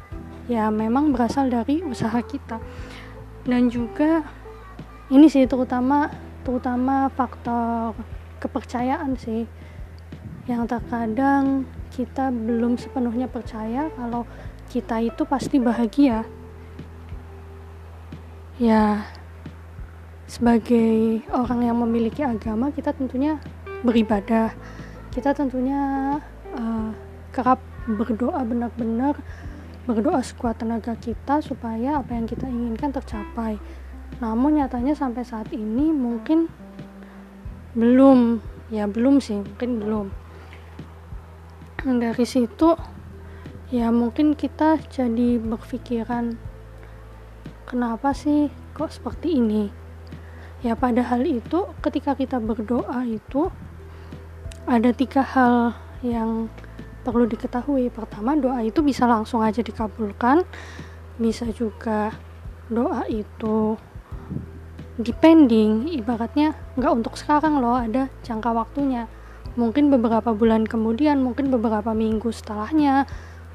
ya 0.48 0.72
memang 0.72 1.12
berasal 1.12 1.52
dari 1.52 1.84
usaha 1.84 2.16
kita 2.24 2.56
dan 3.42 3.66
juga 3.66 4.22
ini 5.10 5.26
sih 5.26 5.44
terutama 5.50 6.08
terutama 6.46 7.10
faktor 7.14 7.94
kepercayaan 8.42 9.14
sih. 9.18 9.46
Yang 10.50 10.74
terkadang 10.74 11.66
kita 11.94 12.34
belum 12.34 12.74
sepenuhnya 12.74 13.30
percaya 13.30 13.86
kalau 13.94 14.26
kita 14.70 14.98
itu 15.02 15.22
pasti 15.22 15.62
bahagia. 15.62 16.26
Ya 18.58 19.06
sebagai 20.26 21.20
orang 21.30 21.66
yang 21.66 21.76
memiliki 21.82 22.24
agama 22.24 22.72
kita 22.74 22.94
tentunya 22.94 23.38
beribadah. 23.86 24.54
Kita 25.12 25.36
tentunya 25.36 26.16
uh, 26.56 26.90
kerap 27.34 27.60
berdoa 27.84 28.40
benar-benar 28.46 29.18
berdoa 29.82 30.22
sekuat 30.22 30.62
tenaga 30.62 30.94
kita 30.94 31.42
supaya 31.42 31.98
apa 31.98 32.14
yang 32.14 32.26
kita 32.30 32.46
inginkan 32.46 32.94
tercapai. 32.94 33.58
Namun 34.22 34.62
nyatanya 34.62 34.94
sampai 34.94 35.26
saat 35.26 35.50
ini 35.50 35.90
mungkin 35.90 36.46
belum. 37.74 38.38
Ya 38.70 38.86
belum 38.86 39.18
sih 39.18 39.42
mungkin 39.42 39.82
belum. 39.82 40.06
Dari 41.82 42.26
situ 42.28 42.78
ya 43.74 43.90
mungkin 43.90 44.38
kita 44.38 44.78
jadi 44.86 45.42
berpikiran 45.42 46.38
kenapa 47.66 48.14
sih 48.14 48.52
kok 48.76 48.94
seperti 48.94 49.40
ini? 49.40 49.72
Ya 50.62 50.78
padahal 50.78 51.26
itu 51.26 51.66
ketika 51.82 52.14
kita 52.14 52.38
berdoa 52.38 53.02
itu 53.02 53.50
ada 54.62 54.94
tiga 54.94 55.26
hal 55.26 55.74
yang 56.06 56.46
perlu 57.02 57.26
diketahui. 57.26 57.90
Pertama 57.90 58.38
doa 58.38 58.62
itu 58.62 58.80
bisa 58.80 59.04
langsung 59.04 59.42
aja 59.42 59.60
dikabulkan. 59.60 60.46
Bisa 61.18 61.46
juga 61.52 62.14
doa 62.72 63.04
itu 63.10 63.76
depending 64.96 65.88
ibaratnya 65.92 66.54
nggak 66.78 66.92
untuk 66.92 67.14
sekarang 67.18 67.58
loh 67.58 67.76
ada 67.76 68.08
jangka 68.22 68.50
waktunya. 68.54 69.10
Mungkin 69.58 69.92
beberapa 69.92 70.32
bulan 70.32 70.64
kemudian 70.64 71.20
mungkin 71.20 71.52
beberapa 71.52 71.92
minggu 71.92 72.32
setelahnya 72.32 73.04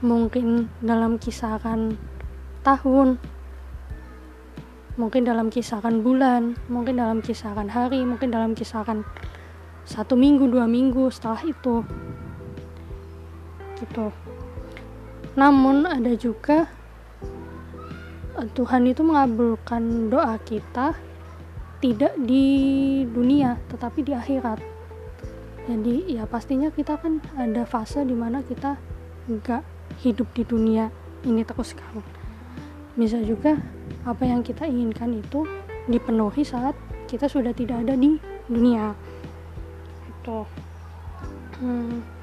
mungkin 0.05 0.69
dalam 0.77 1.17
kisaran 1.17 1.97
tahun 2.61 3.17
mungkin 4.97 5.25
dalam 5.25 5.49
kisaran 5.49 6.05
bulan 6.05 6.53
mungkin 6.69 7.01
dalam 7.01 7.25
kisaran 7.25 7.69
hari 7.69 8.05
mungkin 8.05 8.29
dalam 8.29 8.53
kisaran 8.53 9.01
satu 9.89 10.13
minggu 10.13 10.49
dua 10.49 10.69
minggu 10.69 11.09
setelah 11.09 11.41
itu 11.45 11.81
gitu. 13.81 14.13
Namun 15.37 15.85
ada 15.85 16.13
juga 16.17 16.65
eh, 18.37 18.49
Tuhan 18.57 18.89
itu 18.89 19.01
mengabulkan 19.05 20.09
doa 20.09 20.37
kita 20.41 20.97
tidak 21.77 22.17
di 22.17 22.45
dunia 23.05 23.61
tetapi 23.69 24.01
di 24.01 24.13
akhirat. 24.17 24.59
Jadi 25.67 26.15
ya 26.15 26.23
pastinya 26.25 26.71
kita 26.71 26.97
kan 26.97 27.19
ada 27.35 27.67
fase 27.67 28.01
di 28.01 28.15
mana 28.15 28.41
kita 28.41 28.79
nggak 29.27 29.63
hidup 29.99 30.31
di 30.31 30.47
dunia 30.47 30.87
ini 31.27 31.43
terus 31.43 31.75
kan 31.75 31.99
bisa 32.97 33.19
juga 33.21 33.59
apa 34.07 34.23
yang 34.25 34.41
kita 34.41 34.65
inginkan 34.65 35.21
itu 35.21 35.45
dipenuhi 35.85 36.41
saat 36.41 36.73
kita 37.05 37.29
sudah 37.29 37.53
tidak 37.53 37.85
ada 37.85 37.93
di 37.93 38.17
dunia. 38.49 38.97
Itu 40.09 40.43
hmm, 41.61 42.16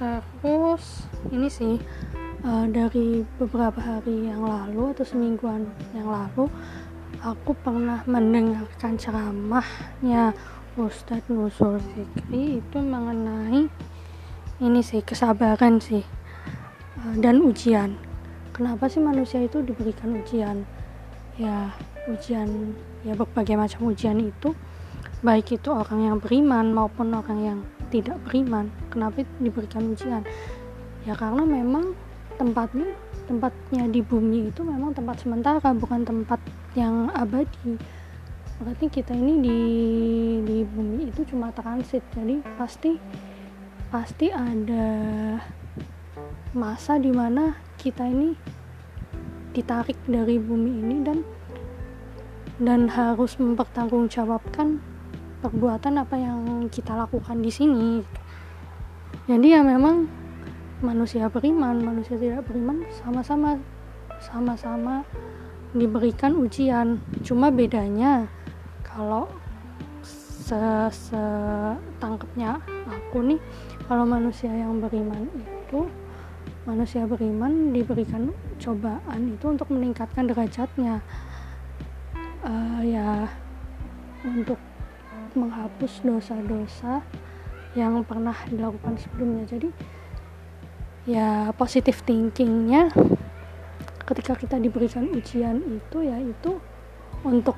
terus 0.00 1.04
ini 1.28 1.52
sih 1.52 1.76
uh, 2.40 2.64
dari 2.72 3.20
beberapa 3.36 3.76
hari 3.76 4.32
yang 4.32 4.40
lalu 4.40 4.96
atau 4.96 5.04
semingguan 5.04 5.68
yang 5.92 6.08
lalu 6.08 6.48
aku 7.20 7.52
pernah 7.60 8.00
mendengarkan 8.08 8.96
ceramahnya 8.96 10.32
Ustadz 10.80 11.28
Nuzul 11.28 11.76
Fikri 11.92 12.64
itu 12.64 12.78
mengenai 12.80 13.68
ini 14.60 14.80
sih 14.80 15.04
kesabaran 15.04 15.80
sih 15.80 16.04
eh, 17.00 17.14
dan 17.20 17.44
ujian. 17.44 17.96
Kenapa 18.56 18.88
sih 18.88 19.00
manusia 19.00 19.40
itu 19.40 19.60
diberikan 19.60 20.16
ujian? 20.16 20.64
Ya 21.36 21.76
ujian 22.08 22.76
ya 23.04 23.12
berbagai 23.16 23.56
macam 23.56 23.88
ujian 23.92 24.20
itu 24.20 24.56
baik 25.20 25.60
itu 25.60 25.68
orang 25.68 26.00
yang 26.00 26.16
beriman 26.16 26.72
maupun 26.72 27.12
orang 27.12 27.38
yang 27.40 27.58
tidak 27.90 28.16
beriman 28.24 28.70
kenapa 28.88 29.26
diberikan 29.42 29.90
ujian? 29.90 30.22
Ya 31.04 31.18
karena 31.18 31.42
memang 31.42 31.92
tempatnya 32.40 32.96
tempatnya 33.28 33.84
di 33.90 34.00
bumi 34.00 34.48
itu 34.48 34.64
memang 34.64 34.96
tempat 34.96 35.20
sementara 35.20 35.70
bukan 35.76 36.06
tempat 36.06 36.40
yang 36.78 37.10
abadi. 37.12 37.76
Berarti 38.60 38.86
kita 38.88 39.12
ini 39.12 39.34
di 39.42 39.58
di 40.44 40.58
bumi 40.64 41.10
itu 41.10 41.26
cuma 41.28 41.52
transit. 41.52 42.02
Jadi 42.16 42.40
pasti 42.56 42.96
pasti 43.90 44.30
ada 44.30 44.86
masa 46.54 46.98
di 46.98 47.10
mana 47.10 47.54
kita 47.78 48.06
ini 48.06 48.34
ditarik 49.50 49.98
dari 50.06 50.38
bumi 50.38 50.72
ini 50.82 50.96
dan 51.02 51.18
dan 52.60 52.92
harus 52.92 53.40
mempertanggungjawabkan 53.40 54.78
perbuatan 55.40 56.00
apa 56.00 56.16
yang 56.20 56.68
kita 56.68 56.94
lakukan 56.94 57.40
di 57.40 57.52
sini 57.52 57.90
jadi 59.26 59.56
ya 59.56 59.60
memang 59.64 60.08
manusia 60.80 61.28
beriman 61.28 61.80
manusia 61.80 62.16
tidak 62.16 62.48
beriman 62.48 62.84
sama-sama 63.02 63.60
sama-sama 64.20 65.04
diberikan 65.74 66.36
ujian. 66.36 67.00
Cuma 67.22 67.50
bedanya 67.50 68.26
kalau 68.84 69.28
setangkapnya 70.50 72.58
aku 72.90 73.22
nih 73.22 73.38
kalau 73.86 74.02
manusia 74.02 74.50
yang 74.50 74.82
beriman 74.82 75.30
itu 75.38 75.86
manusia 76.66 77.06
beriman 77.06 77.70
diberikan 77.70 78.34
cobaan 78.58 79.30
itu 79.30 79.46
untuk 79.46 79.70
meningkatkan 79.70 80.26
derajatnya. 80.26 80.98
Uh, 82.40 82.80
ya 82.82 83.28
untuk 84.24 84.56
menghapus 85.36 86.02
dosa-dosa 86.02 87.04
yang 87.78 88.02
pernah 88.02 88.34
dilakukan 88.50 88.98
sebelumnya. 88.98 89.46
Jadi 89.46 89.68
ya 91.08 91.50
positif 91.56 92.02
thinkingnya 92.04 92.92
ketika 94.04 94.34
kita 94.34 94.58
diberikan 94.58 95.06
ujian 95.14 95.62
itu 95.70 96.02
ya 96.02 96.18
itu 96.18 96.58
untuk 97.22 97.54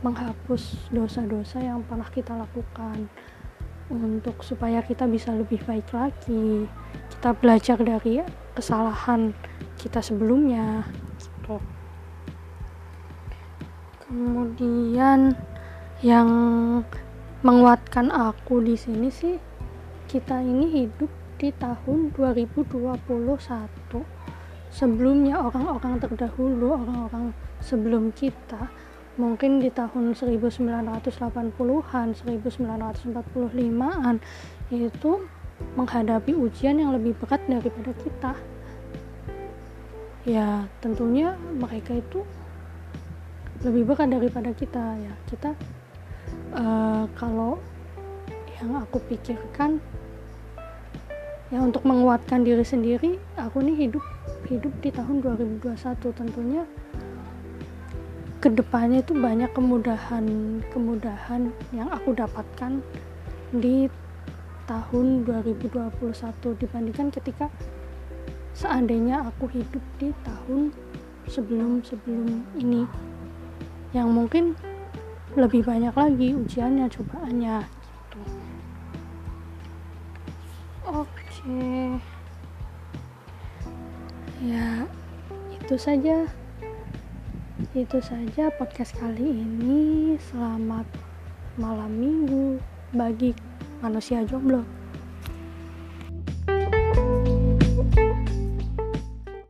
menghapus 0.00 0.88
dosa-dosa 0.92 1.60
yang 1.60 1.80
pernah 1.84 2.08
kita 2.08 2.36
lakukan. 2.36 3.08
Untuk 3.84 4.40
supaya 4.40 4.80
kita 4.80 5.04
bisa 5.04 5.28
lebih 5.36 5.60
baik 5.68 5.92
lagi 5.92 6.64
kita 7.12 7.36
belajar 7.36 7.76
dari 7.80 8.24
kesalahan 8.56 9.32
kita 9.76 10.00
sebelumnya. 10.00 10.84
Gitu. 11.20 11.60
kemudian 14.04 15.34
yang 16.04 16.28
menguatkan 17.40 18.12
aku 18.12 18.60
di 18.60 18.76
sini 18.76 19.08
sih 19.08 19.40
kita 20.04 20.44
ini 20.44 20.84
hidup 20.84 21.08
di 21.40 21.48
tahun 21.56 22.12
2021 22.12 23.00
sebelumnya 24.68 25.40
orang-orang 25.40 25.96
terdahulu 26.04 26.76
orang-orang 26.76 27.32
sebelum 27.64 28.12
kita 28.12 28.68
mungkin 29.16 29.64
di 29.64 29.72
tahun 29.72 30.12
1980-an 30.12 32.06
1945-an 32.20 34.16
itu 34.68 35.12
menghadapi 35.78 36.34
ujian 36.34 36.82
yang 36.82 36.90
lebih 36.90 37.14
berat 37.14 37.38
daripada 37.46 37.94
kita. 37.94 38.32
Ya 40.26 40.66
tentunya 40.82 41.38
mereka 41.38 41.94
itu 41.94 42.26
lebih 43.62 43.86
berat 43.86 44.10
daripada 44.10 44.50
kita. 44.50 44.98
Ya 44.98 45.14
kita 45.30 45.54
uh, 46.54 47.04
kalau 47.18 47.58
yang 48.62 48.80
aku 48.80 49.02
pikirkan 49.10 49.82
ya 51.52 51.60
untuk 51.60 51.84
menguatkan 51.84 52.42
diri 52.42 52.64
sendiri 52.64 53.20
aku 53.36 53.60
nih 53.60 53.86
hidup 53.86 54.04
hidup 54.48 54.72
di 54.80 54.90
tahun 54.92 55.20
2021 55.24 55.74
tentunya. 56.14 56.62
Ke 58.40 58.52
depannya 58.52 59.00
itu 59.00 59.16
banyak 59.16 59.50
kemudahan 59.56 60.24
kemudahan 60.68 61.48
yang 61.72 61.88
aku 61.88 62.12
dapatkan 62.12 62.84
di 63.56 63.88
tahun 64.68 65.24
2021 65.24 66.60
dibandingkan 66.60 67.08
ketika 67.12 67.48
seandainya 68.52 69.24
aku 69.28 69.48
hidup 69.48 69.84
di 69.96 70.12
tahun 70.24 70.76
sebelum-sebelum 71.28 72.44
ini. 72.60 72.84
Yang 73.96 74.08
mungkin 74.12 74.44
lebih 75.34 75.66
banyak 75.66 75.90
lagi 75.90 76.28
ujiannya 76.30 76.86
cobaannya 76.86 77.66
gitu. 77.66 78.20
Oke. 80.86 81.98
Ya 84.46 84.86
itu 85.58 85.74
saja. 85.74 86.30
Itu 87.74 87.98
saja 87.98 88.54
podcast 88.54 88.94
kali 88.94 89.42
ini. 89.42 90.14
Selamat 90.30 90.86
malam 91.58 91.90
minggu 91.90 92.62
bagi 92.94 93.34
manusia 93.82 94.22
jomblo 94.22 94.83